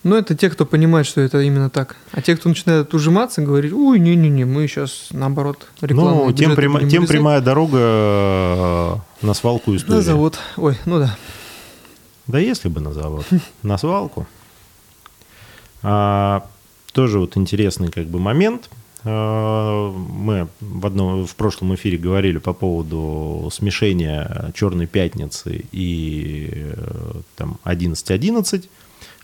Ну, 0.04 0.16
это 0.16 0.36
те, 0.36 0.50
кто 0.50 0.66
понимает, 0.66 1.06
что 1.06 1.22
это 1.22 1.40
именно 1.42 1.70
так. 1.70 1.96
А 2.12 2.22
те, 2.22 2.36
кто 2.36 2.50
начинает 2.50 2.94
ужиматься, 2.94 3.42
говорить, 3.42 3.74
ой, 3.74 4.00
не-не-не, 4.00 4.46
мы 4.46 4.68
сейчас, 4.68 5.08
наоборот, 5.12 5.68
рекламные 5.82 6.26
Ну, 6.26 6.34
тем, 6.34 6.56
прямо- 6.56 6.80
тем 6.80 6.88
урезать». 7.04 7.08
прямая 7.10 7.42
дорога 7.42 7.78
э, 7.80 8.96
на 9.22 9.34
свалку 9.34 9.76
истории. 9.76 9.98
На 9.98 10.02
завод. 10.02 10.40
Ой, 10.58 10.78
ну 10.86 11.00
да. 11.00 11.16
Да 12.28 12.40
если 12.40 12.70
бы 12.70 12.82
на 12.82 12.94
завод, 12.94 13.26
на 13.64 13.78
свалку. 13.78 14.28
А, 15.84 16.46
тоже 16.94 17.20
вот 17.20 17.38
интересный 17.38 17.90
как 17.90 18.08
бы 18.08 18.20
момент. 18.20 18.70
А, 19.04 19.92
Мы 19.92 20.48
в, 20.60 20.86
одном, 20.86 21.26
в 21.26 21.36
прошлом 21.36 21.74
эфире 21.76 21.98
говорили 21.98 22.38
по 22.38 22.54
поводу 22.54 23.50
смешения 23.52 24.52
«Черной 24.54 24.88
пятницы» 24.88 25.66
и 25.72 26.50
э, 26.52 27.14
там 27.36 27.58
11.11 27.66 28.68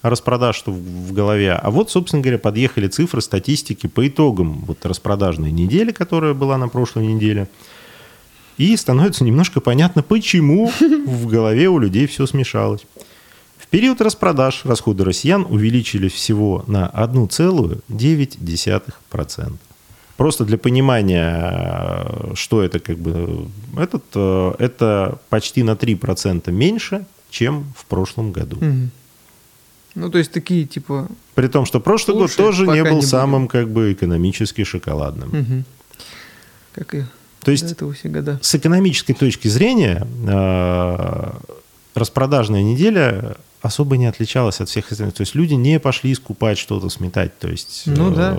распродаж, 0.01 0.55
что 0.55 0.71
в 0.71 1.13
голове. 1.13 1.53
А 1.53 1.69
вот, 1.69 1.91
собственно 1.91 2.21
говоря, 2.21 2.39
подъехали 2.39 2.87
цифры 2.87 3.21
статистики 3.21 3.87
по 3.87 4.07
итогам 4.07 4.63
вот 4.65 4.85
распродажной 4.85 5.51
недели, 5.51 5.91
которая 5.91 6.33
была 6.33 6.57
на 6.57 6.69
прошлой 6.69 7.07
неделе. 7.07 7.47
И 8.57 8.75
становится 8.75 9.23
немножко 9.23 9.61
понятно, 9.61 10.03
почему 10.03 10.69
в 11.05 11.27
голове 11.27 11.69
у 11.69 11.79
людей 11.79 12.07
все 12.07 12.25
смешалось. 12.25 12.81
В 13.57 13.67
период 13.67 14.01
распродаж 14.01 14.65
расходы 14.65 15.03
россиян 15.03 15.45
увеличились 15.47 16.13
всего 16.13 16.65
на 16.67 16.89
1,9%. 16.89 19.53
Просто 20.15 20.45
для 20.45 20.57
понимания, 20.57 22.07
что 22.33 22.63
это 22.63 22.79
как 22.79 22.97
бы... 22.97 23.47
Этот, 23.77 24.05
э, 24.15 24.53
это 24.57 25.19
почти 25.29 25.61
на 25.61 25.71
3% 25.71 26.51
меньше, 26.51 27.05
чем 27.29 27.71
в 27.77 27.85
прошлом 27.85 28.31
году. 28.31 28.57
Ну, 29.93 30.09
то 30.09 30.17
есть 30.17 30.31
такие, 30.31 30.65
типа... 30.65 31.07
При 31.35 31.47
том, 31.47 31.65
что 31.65 31.79
прошлый 31.79 32.17
год 32.17 32.35
тоже 32.35 32.65
не 32.65 32.83
был 32.83 32.97
не 32.97 33.03
самым 33.03 33.47
как 33.47 33.69
бы 33.69 33.93
экономически 33.93 34.63
шоколадным. 34.63 35.29
мгм. 35.29 35.65
Как 36.73 36.95
и 36.95 37.03
То 37.47 37.51
есть 37.51 37.71
этого 37.71 37.93
все 37.93 38.09
года. 38.09 38.39
с 38.41 38.55
экономической 38.55 39.13
точки 39.13 39.47
зрения 39.47 40.05
э, 40.27 41.31
распродажная 41.95 42.61
неделя 42.61 43.37
особо 43.61 43.95
не 43.95 44.05
отличалась 44.05 44.59
от 44.59 44.67
всех 44.67 44.91
остальных. 44.91 45.15
То 45.15 45.21
есть 45.21 45.33
люди 45.33 45.53
не 45.53 45.79
пошли 45.79 46.13
скупать 46.13 46.57
что-то, 46.57 46.89
сметать. 46.89 47.39
То 47.39 47.47
есть 47.47 47.83
Ну 47.85 48.11
э, 48.11 48.15
да. 48.15 48.37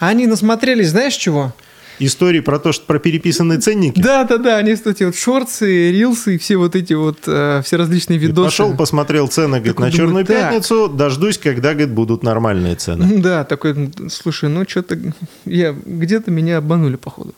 А 0.00 0.08
они 0.08 0.26
насмотрелись, 0.26 0.88
знаешь 0.88 1.14
чего? 1.14 1.54
истории 2.00 2.40
про 2.40 2.58
то, 2.58 2.72
что 2.72 2.84
про 2.86 2.98
переписанные 2.98 3.60
ценники. 3.60 4.00
Да, 4.00 4.24
да, 4.24 4.38
да, 4.38 4.56
они 4.56 4.72
эти 4.72 5.04
вот 5.04 5.14
шорты, 5.14 5.92
рилсы 5.92 6.34
и 6.34 6.38
все 6.38 6.56
вот 6.56 6.74
эти 6.74 6.92
вот, 6.92 7.18
э, 7.28 7.62
все 7.64 7.76
различные 7.76 8.16
И 8.16 8.18
видосы. 8.18 8.46
Пошел, 8.46 8.76
посмотрел 8.76 9.28
цены, 9.28 9.58
говорит, 9.60 9.76
Такой 9.76 9.86
на 9.86 9.92
думаю, 9.92 10.06
Черную 10.06 10.26
так. 10.26 10.36
пятницу, 10.36 10.88
дождусь, 10.88 11.38
когда, 11.38 11.70
говорит, 11.74 11.92
будут 11.92 12.24
нормальные 12.24 12.74
цены. 12.74 13.20
Да, 13.22 13.44
такой, 13.44 13.92
слушай, 14.10 14.48
ну 14.48 14.68
что-то 14.68 14.98
я 15.44 15.72
где-то 15.72 16.32
меня 16.32 16.58
обманули, 16.58 16.96
походу. 16.96 17.32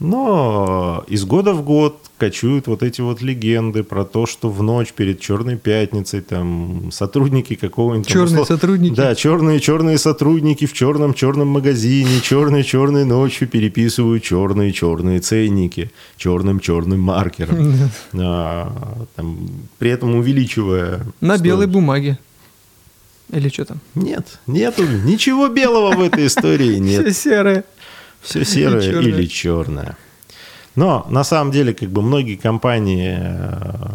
Но 0.00 1.04
из 1.08 1.24
года 1.24 1.52
в 1.54 1.62
год 1.64 1.98
кочуют 2.18 2.66
вот 2.66 2.82
эти 2.82 3.00
вот 3.00 3.22
легенды 3.22 3.82
про 3.84 4.04
то, 4.04 4.26
что 4.26 4.50
в 4.50 4.62
ночь 4.62 4.92
перед 4.92 5.20
Черной 5.20 5.56
пятницей 5.56 6.20
там 6.20 6.90
сотрудники 6.92 7.54
какого-нибудь... 7.54 8.06
Черные 8.08 8.42
услов- 8.42 8.46
сотрудники. 8.48 8.94
Да, 8.94 9.14
черные 9.14 9.60
черные 9.60 9.98
сотрудники 9.98 10.66
в 10.66 10.72
черном 10.72 11.14
черном 11.14 11.48
магазине, 11.48 12.20
черные 12.20 13.04
ночью 13.04 13.48
переписывают 13.48 14.22
черные 14.22 14.72
черные 14.72 15.20
ценники 15.20 15.90
черным 16.16 16.60
черным 16.60 17.00
маркером, 17.00 17.74
А, 18.14 19.04
там, 19.16 19.48
при 19.78 19.90
этом 19.90 20.14
увеличивая 20.16 20.98
На 21.20 21.36
стоимость. 21.36 21.42
белой 21.44 21.66
бумаге. 21.66 22.18
Или 23.32 23.48
что 23.48 23.64
там? 23.64 23.80
Нет, 23.94 24.38
нету 24.46 24.84
ничего 24.86 25.48
белого 25.48 25.96
в 25.96 26.02
этой 26.02 26.26
истории 26.26 26.74
нет. 26.78 27.02
Все 27.08 27.12
серое. 27.30 27.64
Все 28.24 28.44
серое 28.44 29.00
Или 29.00 29.26
черное. 29.26 29.96
Но 30.74 31.06
на 31.08 31.22
самом 31.22 31.52
деле, 31.52 31.72
как 31.72 31.90
бы 31.90 32.02
многие 32.02 32.36
компании 32.36 33.16
э, 33.16 33.86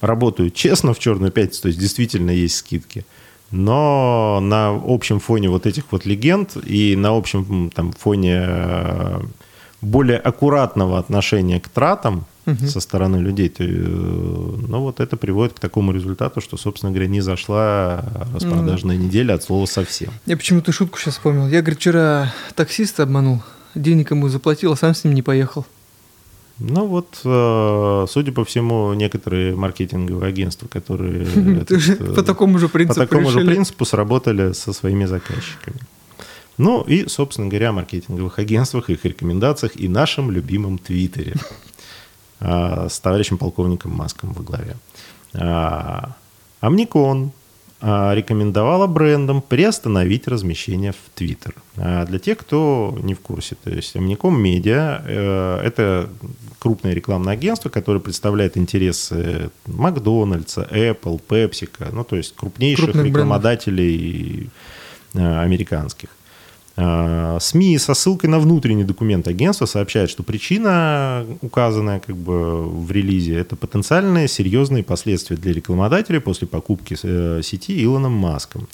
работают 0.00 0.54
честно 0.54 0.92
в 0.92 0.98
черную 0.98 1.30
пятницу, 1.30 1.62
то 1.62 1.68
есть 1.68 1.78
действительно 1.78 2.30
есть 2.30 2.56
скидки. 2.56 3.04
Но 3.50 4.40
на 4.42 4.70
общем 4.70 5.20
фоне 5.20 5.48
вот 5.48 5.66
этих 5.66 5.84
вот 5.90 6.04
легенд 6.06 6.56
и 6.66 6.96
на 6.96 7.16
общем 7.16 7.70
там 7.74 7.92
фоне 7.92 8.44
э, 8.46 9.20
более 9.80 10.18
аккуратного 10.18 10.98
отношения 10.98 11.60
к 11.60 11.68
тратам 11.68 12.26
Мгм. 12.48 12.66
со 12.66 12.80
стороны 12.80 13.16
людей, 13.16 13.50
то, 13.50 13.62
э, 13.62 13.66
ну 13.66 14.80
вот 14.80 15.00
это 15.00 15.18
приводит 15.18 15.52
к 15.52 15.60
такому 15.60 15.92
результату, 15.92 16.40
что, 16.40 16.56
собственно 16.56 16.90
говоря, 16.92 17.06
не 17.06 17.20
зашла 17.20 18.02
распродажная 18.32 18.96
неделя 18.96 19.34
от 19.34 19.42
слова 19.42 19.66
совсем. 19.66 20.10
Я 20.24 20.34
почему-то 20.38 20.72
шутку 20.72 20.98
сейчас 20.98 21.14
вспомнил. 21.14 21.46
Я, 21.48 21.60
говорит, 21.60 21.78
вчера 21.78 22.32
таксиста 22.54 23.02
обманул. 23.02 23.42
Денег 23.74 24.10
ему 24.10 24.28
заплатил, 24.28 24.72
а 24.72 24.76
сам 24.76 24.94
с 24.94 25.04
ним 25.04 25.14
не 25.14 25.22
поехал. 25.22 25.66
Ну 26.60 26.86
вот, 26.86 27.20
э, 27.24 28.06
судя 28.08 28.32
по 28.32 28.44
всему, 28.44 28.92
некоторые 28.94 29.54
маркетинговые 29.54 30.28
агентства, 30.28 30.66
которые 30.66 31.22
этот, 31.60 31.70
э, 31.70 32.14
По 32.14 32.22
такому 32.22 32.58
же 32.58 32.66
по 32.66 32.74
принципу 32.74 33.00
такому 33.00 33.30
же 33.30 33.40
принципу 33.40 33.84
сработали 33.84 34.52
со 34.52 34.72
своими 34.72 35.04
заказчиками. 35.04 35.78
Ну 36.56 36.82
и, 36.82 37.06
собственно 37.06 37.46
говоря, 37.46 37.68
о 37.68 37.72
маркетинговых 37.72 38.40
агентствах, 38.40 38.90
их 38.90 39.04
рекомендациях 39.04 39.76
и 39.76 39.88
нашем 39.88 40.32
любимом 40.32 40.78
Твиттере 40.78 41.34
а, 42.40 42.88
с 42.88 42.98
товарищем 42.98 43.38
полковником 43.38 43.92
Маском 43.92 44.32
во 44.32 44.42
главе. 44.42 44.76
А, 45.34 46.16
Амникон 46.60 47.30
рекомендовала 47.80 48.86
брендам 48.86 49.40
приостановить 49.40 50.26
размещение 50.26 50.92
в 50.92 50.96
Твиттер. 51.14 51.54
А 51.76 52.04
Для 52.06 52.18
тех, 52.18 52.38
кто 52.38 52.98
не 53.02 53.14
в 53.14 53.20
курсе, 53.20 53.56
то 53.62 53.70
есть 53.70 53.94
Амником 53.94 54.40
Медиа 54.40 55.02
э,– 55.06 55.60
это 55.64 56.10
крупное 56.58 56.92
рекламное 56.92 57.34
агентство, 57.34 57.68
которое 57.68 58.00
представляет 58.00 58.56
интересы 58.56 59.50
Макдональдса, 59.66 60.68
Apple, 60.70 61.20
PepsiCo, 61.28 61.90
ну 61.92 62.02
то 62.02 62.16
есть 62.16 62.34
крупнейших 62.34 62.86
Крупных 62.86 63.04
брендов. 63.04 63.20
рекламодателей 63.22 64.50
э, 65.14 65.40
американских. 65.40 66.08
А, 66.80 67.38
СМИ 67.40 67.76
со 67.78 67.92
ссылкой 67.92 68.30
на 68.30 68.38
внутренний 68.38 68.84
документ 68.84 69.26
агентства 69.26 69.66
сообщают, 69.66 70.12
что 70.12 70.22
причина, 70.22 71.26
указанная 71.42 71.98
как 71.98 72.16
бы 72.16 72.62
в 72.62 72.92
релизе, 72.92 73.34
это 73.34 73.56
потенциальные 73.56 74.28
серьезные 74.28 74.84
последствия 74.84 75.36
для 75.36 75.52
рекламодателей 75.52 76.20
после 76.20 76.46
покупки 76.46 76.96
э, 77.02 77.40
сети 77.42 77.84
Илоном 77.84 78.12
Маском. 78.12 78.68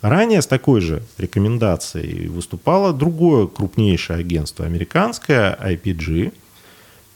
Ранее 0.00 0.42
с 0.42 0.46
такой 0.46 0.80
же 0.80 1.02
рекомендацией 1.18 2.28
выступало 2.28 2.92
другое 2.92 3.48
крупнейшее 3.48 4.20
агентство 4.20 4.64
американское, 4.64 5.58
IPG. 5.60 6.32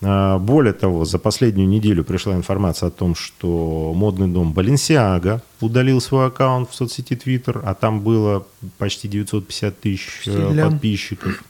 А, 0.06 0.38
Более 0.38 0.72
того, 0.74 1.04
за 1.04 1.18
последнюю 1.18 1.68
неделю 1.68 2.04
пришла 2.04 2.34
информация 2.34 2.88
о 2.88 2.90
том, 2.90 3.14
что 3.14 3.92
модный 3.94 4.28
дом 4.28 4.52
Balenciaga 4.52 5.40
удалил 5.60 6.00
свой 6.00 6.26
аккаунт 6.26 6.70
в 6.70 6.74
соцсети 6.74 7.14
Twitter, 7.14 7.60
а 7.64 7.74
там 7.74 8.00
было 8.00 8.44
почти 8.78 9.08
950 9.08 9.80
тысяч 9.80 10.22
э, 10.26 10.30
Почти 10.32 10.54
лям. 10.54 10.70
подписчиков. 10.72 11.44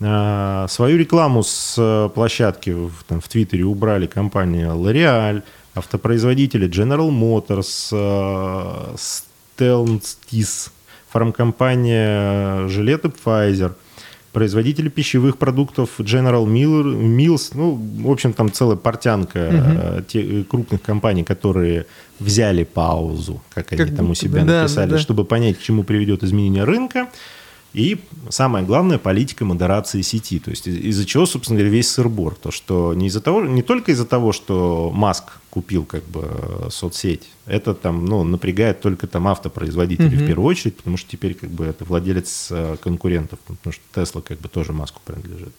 А, 0.00 0.66
Свою 0.68 0.98
рекламу 0.98 1.42
с 1.42 1.74
э, 1.78 2.08
площадки 2.14 2.70
в, 2.70 2.92
там, 3.06 3.20
в 3.20 3.28
Твиттере 3.28 3.64
убрали 3.64 4.06
компания 4.06 4.66
L'Oreal, 4.66 5.42
автопроизводители 5.74 6.68
General 6.68 7.10
Motors, 7.10 7.90
э, 7.92 8.96
Stellantis, 8.96 10.70
фармкомпания 11.10 12.66
жилеты 12.68 13.08
Pfizer. 13.08 13.72
Производители 14.36 14.90
пищевых 14.90 15.38
продуктов 15.38 15.98
General 15.98 16.44
Mills, 16.44 17.52
ну, 17.54 17.72
в 17.72 18.10
общем, 18.10 18.34
там 18.34 18.52
целая 18.52 18.76
портянка 18.76 20.04
угу. 20.04 20.44
крупных 20.44 20.82
компаний, 20.82 21.24
которые 21.24 21.86
взяли 22.20 22.64
паузу, 22.64 23.40
как, 23.54 23.68
как 23.68 23.80
они 23.80 23.96
там 23.96 24.10
у 24.10 24.14
себя 24.14 24.44
да, 24.44 24.60
написали, 24.60 24.90
да. 24.90 24.98
чтобы 24.98 25.24
понять, 25.24 25.56
к 25.56 25.62
чему 25.62 25.84
приведет 25.84 26.22
изменение 26.22 26.64
рынка. 26.64 27.08
И 27.76 27.98
самое 28.30 28.64
главное, 28.64 28.96
политика 28.96 29.44
модерации 29.44 30.00
сети. 30.00 30.38
То 30.38 30.48
есть 30.48 30.66
из-за 30.66 31.04
чего, 31.04 31.26
собственно 31.26 31.58
говоря, 31.58 31.74
весь 31.74 31.90
сырбор. 31.90 32.34
То, 32.34 32.50
что 32.50 32.94
не, 32.94 33.08
из-за 33.08 33.20
того, 33.20 33.42
не 33.42 33.60
только 33.60 33.92
из-за 33.92 34.06
того, 34.06 34.32
что 34.32 34.90
Маск 34.94 35.24
купил 35.50 35.84
как 35.84 36.02
бы 36.04 36.26
соцсеть, 36.70 37.28
это 37.44 37.74
там, 37.74 38.06
ну, 38.06 38.24
напрягает 38.24 38.80
только 38.80 39.06
там 39.06 39.28
автопроизводителей 39.28 40.08
mm-hmm. 40.08 40.24
в 40.24 40.26
первую 40.26 40.46
очередь, 40.48 40.78
потому 40.78 40.96
что 40.96 41.10
теперь 41.10 41.34
как 41.34 41.50
бы 41.50 41.66
это 41.66 41.84
владелец 41.84 42.48
э, 42.50 42.76
конкурентов, 42.82 43.40
потому 43.46 43.74
что 43.74 43.82
Тесла 43.94 44.22
как 44.22 44.40
бы 44.40 44.48
тоже 44.48 44.72
Маску 44.72 45.02
принадлежит. 45.04 45.52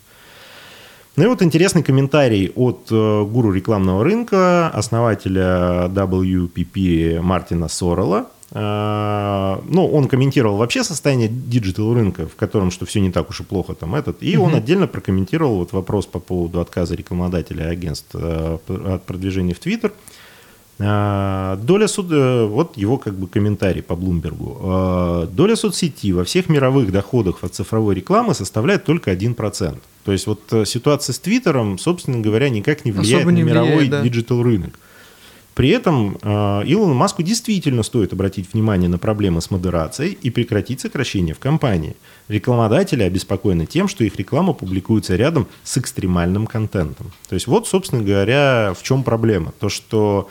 Ну 1.17 1.23
и 1.23 1.27
вот 1.27 1.43
интересный 1.43 1.83
комментарий 1.83 2.51
от 2.55 2.87
э, 2.89 3.23
гуру 3.25 3.51
рекламного 3.51 4.03
рынка, 4.03 4.69
основателя 4.69 5.85
WPP 5.89 7.21
Мартина 7.21 7.67
Соррелла, 7.67 8.17
а, 8.19 8.36
ну, 8.53 9.89
он 9.93 10.07
комментировал 10.07 10.57
вообще 10.57 10.83
состояние 10.83 11.27
digital 11.27 11.93
рынка, 11.93 12.27
в 12.27 12.35
котором 12.35 12.71
что 12.71 12.85
все 12.85 13.01
не 13.01 13.11
так 13.11 13.29
уж 13.29 13.41
и 13.41 13.43
плохо 13.43 13.73
там 13.73 13.93
этот, 13.93 14.23
и 14.23 14.37
угу. 14.37 14.47
он 14.47 14.55
отдельно 14.55 14.87
прокомментировал 14.87 15.57
вот 15.57 15.73
вопрос 15.73 16.05
по 16.05 16.19
поводу 16.19 16.61
отказа 16.61 16.95
рекламодателя 16.95 17.65
и 17.65 17.71
агентств 17.71 18.11
э, 18.13 18.57
от 18.67 19.03
продвижения 19.03 19.53
в 19.53 19.59
Твиттер. 19.59 19.91
А, 20.79 21.57
доля 21.57 21.87
суд... 21.87 22.07
Э, 22.11 22.45
вот 22.45 22.77
его 22.77 22.97
как 22.97 23.15
бы 23.15 23.27
комментарий 23.27 23.81
по 23.81 23.95
Блумбергу. 23.95 25.27
Доля 25.31 25.55
соцсети 25.55 26.13
во 26.13 26.23
всех 26.23 26.47
мировых 26.49 26.91
доходах 26.91 27.43
от 27.43 27.53
цифровой 27.53 27.95
рекламы 27.95 28.33
составляет 28.33 28.85
только 28.85 29.11
1%. 29.11 29.77
То 30.07 30.13
есть 30.13 30.25
вот 30.25 30.41
э, 30.51 30.63
ситуация 30.63 31.11
с 31.11 31.19
Твиттером, 31.19 31.77
собственно 31.77 32.19
говоря, 32.19 32.47
никак 32.47 32.85
не 32.85 32.93
влияет 32.93 33.23
Особо 33.23 33.33
не 33.33 33.43
на 33.43 33.47
мировой 33.47 33.75
влияет, 33.75 33.91
да. 33.91 34.01
диджитал 34.03 34.41
рынок. 34.41 34.79
При 35.57 35.69
этом 35.69 36.19
э, 36.21 36.27
Илону 36.67 36.93
Маску 36.93 37.23
действительно 37.23 37.81
стоит 37.81 38.13
обратить 38.13 38.53
внимание 38.53 38.87
на 38.87 38.99
проблемы 38.99 39.41
с 39.41 39.49
модерацией 39.49 40.15
и 40.21 40.29
прекратить 40.29 40.81
сокращение 40.81 41.33
в 41.33 41.39
компании. 41.39 41.95
Рекламодатели 42.27 43.01
обеспокоены 43.01 43.65
тем, 43.65 43.87
что 43.87 44.03
их 44.03 44.15
реклама 44.17 44.53
публикуется 44.53 45.15
рядом 45.15 45.47
с 45.63 45.79
экстремальным 45.79 46.45
контентом. 46.45 47.11
То 47.27 47.33
есть 47.33 47.47
вот, 47.47 47.67
собственно 47.67 48.03
говоря, 48.03 48.75
в 48.79 48.83
чем 48.83 49.01
проблема. 49.01 49.51
То, 49.59 49.67
что 49.67 50.29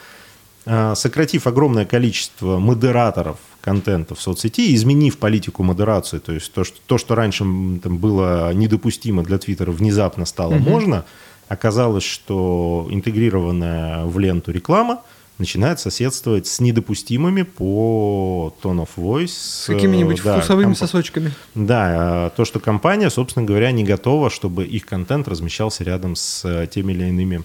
э, 0.64 0.94
сократив 0.94 1.48
огромное 1.48 1.86
количество 1.86 2.60
модераторов 2.60 3.38
контента 3.62 4.14
в 4.14 4.22
соцсети, 4.22 4.76
изменив 4.76 5.18
политику 5.18 5.64
модерации, 5.64 6.18
то 6.18 6.30
есть 6.30 6.52
то, 6.52 6.62
что, 6.62 6.76
то, 6.86 6.98
что 6.98 7.16
раньше 7.16 7.38
там, 7.82 7.98
было 7.98 8.52
недопустимо 8.54 9.24
для 9.24 9.38
Твиттера, 9.38 9.72
внезапно 9.72 10.24
стало 10.24 10.54
угу. 10.54 10.70
можно, 10.70 11.04
оказалось, 11.48 12.04
что 12.04 12.86
интегрированная 12.90 14.04
в 14.04 14.18
ленту 14.18 14.52
реклама– 14.52 15.02
начинает 15.38 15.80
соседствовать 15.80 16.46
с 16.46 16.60
недопустимыми 16.60 17.42
по 17.42 18.54
tone 18.62 18.86
of 18.86 18.88
voice. 18.96 19.28
С 19.28 19.66
какими-нибудь 19.66 20.22
да, 20.22 20.38
вкусовыми 20.38 20.66
комп... 20.66 20.78
сосочками. 20.78 21.32
Да, 21.54 21.84
а 21.88 22.30
то, 22.30 22.44
что 22.44 22.58
компания, 22.58 23.10
собственно 23.10 23.44
говоря, 23.44 23.70
не 23.70 23.84
готова, 23.84 24.30
чтобы 24.30 24.64
их 24.64 24.86
контент 24.86 25.28
размещался 25.28 25.84
рядом 25.84 26.16
с 26.16 26.44
э, 26.44 26.66
теми 26.68 26.92
или 26.92 27.04
иными 27.04 27.42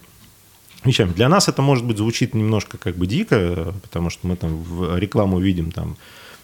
вещами. 0.83 1.11
Для 1.11 1.27
нас 1.27 1.47
это, 1.47 1.61
может 1.61 1.85
быть, 1.85 1.97
звучит 1.97 2.33
немножко 2.33 2.77
как 2.77 2.95
бы 2.95 3.07
дико, 3.07 3.73
потому 3.81 4.09
что 4.09 4.25
мы 4.27 4.35
там 4.35 4.63
в 4.63 4.97
рекламу 4.97 5.39
видим 5.39 5.71
там 5.71 5.97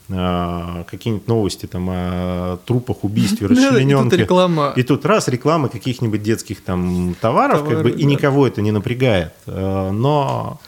какие-нибудь 0.07 1.27
новости 1.27 1.65
там 1.65 1.89
о 1.89 2.57
трупах, 2.65 3.03
убийстве, 3.03 3.47
расчлененке. 3.47 4.15
и, 4.15 4.19
реклама... 4.19 4.73
и 4.75 4.83
тут 4.83 5.05
раз 5.05 5.27
реклама 5.27 5.67
каких-нибудь 5.67 6.23
детских 6.23 6.63
там 6.63 7.15
товаров, 7.19 7.59
Товары, 7.59 7.75
как 7.75 7.83
бы, 7.83 7.91
да. 7.91 7.99
и 7.99 8.05
никого 8.05 8.47
это 8.47 8.61
не 8.61 8.71
напрягает. 8.71 9.33
Э, 9.47 9.91
но 9.91 10.59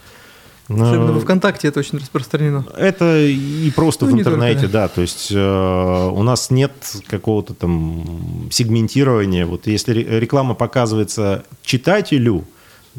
Особенно 0.70 1.14
во 1.14 1.20
ВКонтакте 1.20 1.68
это 1.68 1.80
очень 1.80 1.98
распространено. 1.98 2.66
Это 2.78 3.18
и 3.18 3.72
просто 3.72 4.06
ну, 4.06 4.12
в 4.12 4.20
интернете, 4.20 4.62
только, 4.62 4.74
да. 4.74 4.82
да. 4.84 4.88
То 4.90 5.02
есть 5.02 5.32
э, 5.32 6.10
у 6.14 6.22
нас 6.22 6.52
нет 6.52 6.74
какого-то 7.08 7.56
там 7.56 8.50
сегментирования. 8.52 9.48
Вот 9.48 9.66
если 9.66 9.94
реклама 9.94 10.54
показывается 10.54 11.44
читателю, 11.64 12.46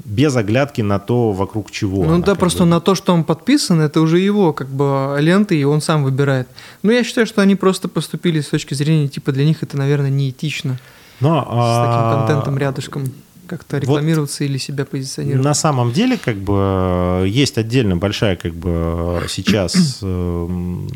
без 0.04 0.36
оглядки 0.36 0.80
на 0.82 0.98
то, 0.98 1.32
вокруг 1.32 1.70
чего. 1.70 2.04
Ну 2.04 2.22
да, 2.22 2.34
просто 2.34 2.60
бы. 2.60 2.70
на 2.70 2.80
то, 2.80 2.94
что 2.94 3.12
он 3.12 3.24
подписан, 3.24 3.80
это 3.80 4.00
уже 4.00 4.18
его 4.18 4.52
как 4.52 4.68
бы 4.68 5.16
ленты, 5.20 5.58
и 5.58 5.64
он 5.64 5.80
сам 5.80 6.04
выбирает. 6.04 6.48
Но 6.82 6.92
я 6.92 7.04
считаю, 7.04 7.26
что 7.26 7.42
они 7.42 7.54
просто 7.56 7.88
поступили 7.88 8.40
с 8.40 8.48
точки 8.48 8.74
зрения, 8.74 9.08
типа, 9.08 9.32
для 9.32 9.44
них 9.44 9.62
это, 9.62 9.76
наверное, 9.76 10.10
неэтично. 10.10 10.78
Но, 11.20 11.42
с 11.42 11.46
а... 11.50 11.86
таким 11.86 12.26
контентом 12.26 12.58
рядышком 12.58 13.04
как-то 13.46 13.78
рекламироваться 13.78 14.44
вот 14.44 14.50
или 14.50 14.58
себя 14.58 14.84
позиционировать? 14.84 15.44
На 15.44 15.54
самом 15.54 15.92
деле, 15.92 16.16
как 16.16 16.36
бы, 16.36 17.24
есть 17.26 17.58
отдельно 17.58 17.96
большая, 17.96 18.36
как 18.36 18.54
бы, 18.54 19.22
сейчас 19.28 19.98
эм, 20.02 20.88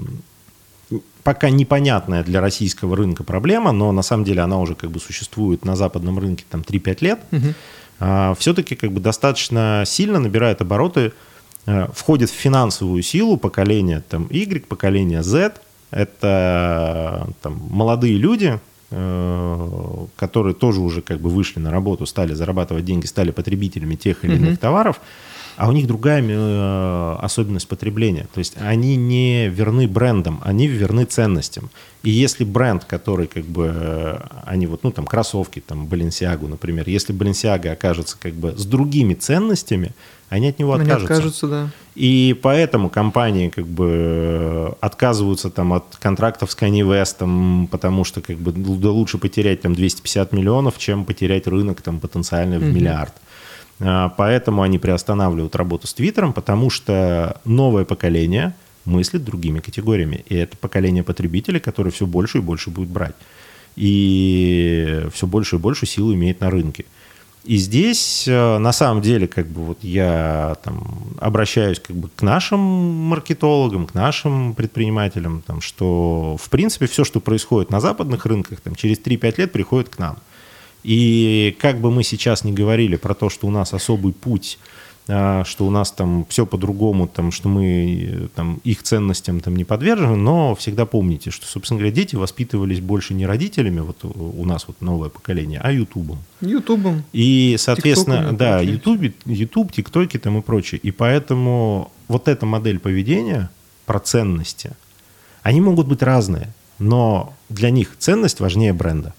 пока 1.24 1.50
непонятная 1.50 2.22
для 2.22 2.40
российского 2.40 2.96
рынка 2.96 3.24
проблема, 3.24 3.72
но 3.72 3.90
на 3.90 4.02
самом 4.02 4.24
деле 4.24 4.42
она 4.42 4.58
уже 4.58 4.74
как 4.74 4.90
бы 4.90 5.00
существует 5.00 5.64
на 5.64 5.74
западном 5.74 6.18
рынке 6.18 6.44
там 6.48 6.60
3-5 6.60 6.96
лет, 7.00 7.18
угу. 7.32 7.54
А, 8.00 8.34
все-таки 8.38 8.74
как 8.74 8.92
бы 8.92 9.00
достаточно 9.00 9.84
сильно 9.86 10.18
набирает 10.18 10.60
обороты, 10.60 11.12
а, 11.66 11.90
входит 11.94 12.30
в 12.30 12.34
финансовую 12.34 13.02
силу 13.02 13.36
поколения 13.36 14.02
там 14.08 14.26
Y, 14.30 14.66
поколения 14.66 15.22
Z, 15.22 15.54
это 15.90 17.28
там, 17.42 17.62
молодые 17.70 18.16
люди, 18.16 18.60
Э, 18.96 20.06
которые 20.14 20.54
тоже 20.54 20.80
уже 20.80 21.02
как 21.02 21.18
бы 21.18 21.28
вышли 21.28 21.58
на 21.58 21.72
работу, 21.72 22.06
стали 22.06 22.32
зарабатывать 22.32 22.84
деньги, 22.84 23.06
стали 23.06 23.32
потребителями 23.32 23.96
тех 23.96 24.24
или 24.24 24.36
иных 24.36 24.50
mm-hmm. 24.50 24.56
товаров, 24.58 25.00
а 25.56 25.68
у 25.68 25.72
них 25.72 25.86
другая 25.86 26.22
э, 26.22 27.16
особенность 27.20 27.68
потребления. 27.68 28.26
То 28.34 28.38
есть 28.38 28.54
они 28.58 28.96
не 28.96 29.48
верны 29.48 29.86
брендам, 29.86 30.40
они 30.44 30.66
верны 30.66 31.04
ценностям. 31.04 31.70
И 32.02 32.10
если 32.10 32.44
бренд, 32.44 32.84
который 32.84 33.26
как 33.26 33.44
бы, 33.44 33.72
э, 33.74 34.18
они 34.44 34.66
вот, 34.66 34.82
ну 34.82 34.90
там 34.90 35.06
кроссовки, 35.06 35.60
там 35.60 35.86
Balenciaga, 35.86 36.48
например, 36.48 36.88
если 36.88 37.14
Balenciaga 37.14 37.72
окажется 37.72 38.16
как 38.20 38.34
бы 38.34 38.54
с 38.56 38.64
другими 38.64 39.14
ценностями, 39.14 39.92
они 40.28 40.48
от 40.48 40.58
него 40.58 40.72
откажутся. 40.72 40.96
Они 40.96 41.04
откажутся, 41.04 41.48
да. 41.48 41.70
И 41.94 42.36
поэтому 42.42 42.90
компании 42.90 43.50
как 43.50 43.66
бы 43.66 44.74
отказываются 44.80 45.48
там 45.50 45.72
от 45.72 45.96
контрактов 46.00 46.50
с 46.50 46.56
Kanye 46.56 46.80
West, 46.80 47.68
потому 47.68 48.04
что 48.04 48.20
как 48.20 48.38
бы 48.38 48.52
да 48.52 48.90
лучше 48.90 49.18
потерять 49.18 49.60
там 49.60 49.74
250 49.74 50.32
миллионов, 50.32 50.78
чем 50.78 51.04
потерять 51.04 51.46
рынок 51.46 51.82
там 51.82 52.00
потенциально 52.00 52.58
в 52.58 52.62
mm-hmm. 52.62 52.72
миллиард. 52.72 53.12
А, 53.80 54.08
поэтому 54.10 54.62
они 54.62 54.78
приостанавливают 54.78 55.56
работу 55.56 55.86
с 55.86 55.94
Твиттером, 55.94 56.32
потому 56.32 56.70
что 56.70 57.40
новое 57.44 57.84
поколение 57.84 58.54
мыслит 58.84 59.24
другими 59.24 59.60
категориями. 59.60 60.24
И 60.28 60.34
это 60.34 60.56
поколение 60.56 61.02
потребителей, 61.02 61.60
которые 61.60 61.92
все 61.92 62.06
больше 62.06 62.38
и 62.38 62.42
больше 62.42 62.70
будут 62.70 62.90
брать. 62.90 63.14
И 63.76 65.06
все 65.12 65.26
больше 65.26 65.56
и 65.56 65.58
больше 65.58 65.86
силы 65.86 66.14
имеет 66.14 66.40
на 66.40 66.50
рынке. 66.50 66.84
И 67.44 67.58
здесь, 67.58 68.24
э, 68.26 68.58
на 68.58 68.72
самом 68.72 69.02
деле, 69.02 69.28
как 69.28 69.46
бы 69.48 69.62
вот 69.64 69.78
я 69.82 70.56
там 70.64 71.14
обращаюсь 71.20 71.78
как 71.78 71.94
бы 71.94 72.08
к 72.08 72.22
нашим 72.22 72.58
маркетологам, 72.58 73.86
к 73.86 73.92
нашим 73.92 74.54
предпринимателям, 74.54 75.42
там, 75.46 75.60
что, 75.60 76.38
в 76.40 76.48
принципе, 76.48 76.86
все, 76.86 77.04
что 77.04 77.20
происходит 77.20 77.70
на 77.70 77.80
западных 77.80 78.24
рынках, 78.24 78.60
там, 78.60 78.74
через 78.74 78.98
3-5 78.98 79.34
лет 79.36 79.52
приходит 79.52 79.90
к 79.90 79.98
нам. 79.98 80.16
И 80.84 81.56
как 81.60 81.80
бы 81.80 81.90
мы 81.90 82.04
сейчас 82.04 82.44
не 82.44 82.52
говорили 82.52 82.96
про 82.96 83.14
то, 83.14 83.30
что 83.30 83.46
у 83.46 83.50
нас 83.50 83.74
особый 83.74 84.12
путь 84.12 84.58
а, 85.06 85.44
что 85.44 85.66
у 85.66 85.70
нас 85.70 85.92
там 85.92 86.24
все 86.30 86.46
по-другому, 86.46 87.06
там, 87.06 87.30
что 87.30 87.50
мы 87.50 88.30
там, 88.34 88.60
их 88.64 88.82
ценностям 88.82 89.40
там, 89.40 89.54
не 89.54 89.64
подвержены, 89.64 90.16
но 90.16 90.54
всегда 90.54 90.86
помните, 90.86 91.30
что, 91.30 91.46
собственно 91.46 91.78
говоря, 91.78 91.94
дети 91.94 92.16
воспитывались 92.16 92.80
больше 92.80 93.12
не 93.12 93.26
родителями, 93.26 93.80
вот 93.80 93.98
у 94.02 94.44
нас 94.46 94.66
вот 94.66 94.80
новое 94.80 95.10
поколение, 95.10 95.60
а 95.62 95.72
Ютубом. 95.72 96.20
Ютубом. 96.40 97.04
И, 97.12 97.56
соответственно, 97.58 98.32
да, 98.32 98.60
Ютуб, 98.60 99.02
Ютуб, 99.26 99.72
ТикТоки 99.72 100.18
там 100.18 100.38
и 100.38 100.40
прочее. 100.40 100.80
И 100.82 100.90
поэтому 100.90 101.92
вот 102.08 102.26
эта 102.26 102.46
модель 102.46 102.78
поведения 102.78 103.50
про 103.84 104.00
ценности, 104.00 104.70
они 105.42 105.60
могут 105.60 105.86
быть 105.86 106.02
разные, 106.02 106.54
но 106.78 107.34
для 107.50 107.68
них 107.68 107.90
ценность 107.98 108.40
важнее 108.40 108.72
бренда. 108.72 109.12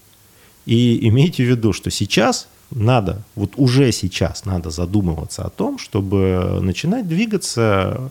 И 0.66 1.08
имейте 1.08 1.44
в 1.44 1.48
виду, 1.48 1.72
что 1.72 1.90
сейчас 1.90 2.48
надо, 2.70 3.22
вот 3.36 3.52
уже 3.56 3.92
сейчас 3.92 4.44
надо 4.44 4.70
задумываться 4.70 5.44
о 5.44 5.50
том, 5.50 5.78
чтобы 5.78 6.58
начинать 6.60 7.08
двигаться 7.08 8.10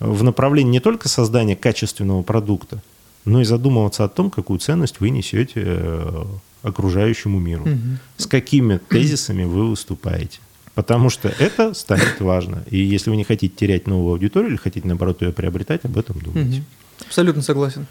в 0.00 0.22
направлении 0.22 0.72
не 0.72 0.80
только 0.80 1.08
создания 1.08 1.56
качественного 1.56 2.22
продукта, 2.22 2.82
но 3.26 3.42
и 3.42 3.44
задумываться 3.44 4.04
о 4.04 4.08
том, 4.08 4.30
какую 4.30 4.58
ценность 4.58 5.00
вы 5.00 5.10
несете 5.10 5.62
э, 5.62 6.24
окружающему 6.62 7.38
миру, 7.38 7.64
угу. 7.64 7.78
с 8.16 8.26
какими 8.26 8.78
тезисами 8.78 9.44
вы 9.44 9.68
выступаете. 9.68 10.38
Потому 10.74 11.10
что 11.10 11.28
это 11.28 11.74
станет 11.74 12.20
важно. 12.20 12.64
И 12.70 12.78
если 12.78 13.10
вы 13.10 13.16
не 13.16 13.24
хотите 13.24 13.54
терять 13.54 13.86
новую 13.86 14.12
аудиторию 14.12 14.52
или 14.52 14.56
хотите, 14.56 14.86
наоборот, 14.86 15.20
ее 15.20 15.32
приобретать, 15.32 15.84
об 15.84 15.98
этом 15.98 16.18
думайте. 16.18 16.58
Угу. 16.60 17.06
Абсолютно 17.06 17.42
согласен. 17.42 17.86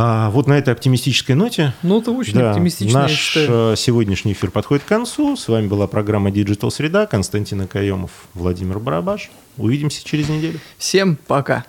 А, 0.00 0.30
вот 0.30 0.46
на 0.46 0.56
этой 0.56 0.72
оптимистической 0.72 1.34
ноте. 1.34 1.74
Ну, 1.82 2.00
это 2.00 2.12
очень 2.12 2.34
да, 2.34 2.50
оптимистично, 2.50 3.00
Наш 3.00 3.36
э, 3.36 3.74
сегодняшний 3.76 4.32
эфир 4.32 4.52
подходит 4.52 4.84
к 4.84 4.86
концу. 4.86 5.36
С 5.36 5.48
вами 5.48 5.66
была 5.66 5.88
программа 5.88 6.30
Digital 6.30 6.70
Среда. 6.70 7.06
Константин 7.06 7.62
Акаемов, 7.62 8.12
Владимир 8.34 8.78
Барабаш. 8.78 9.28
Увидимся 9.56 10.04
через 10.04 10.28
неделю. 10.28 10.60
Всем 10.78 11.18
пока. 11.26 11.64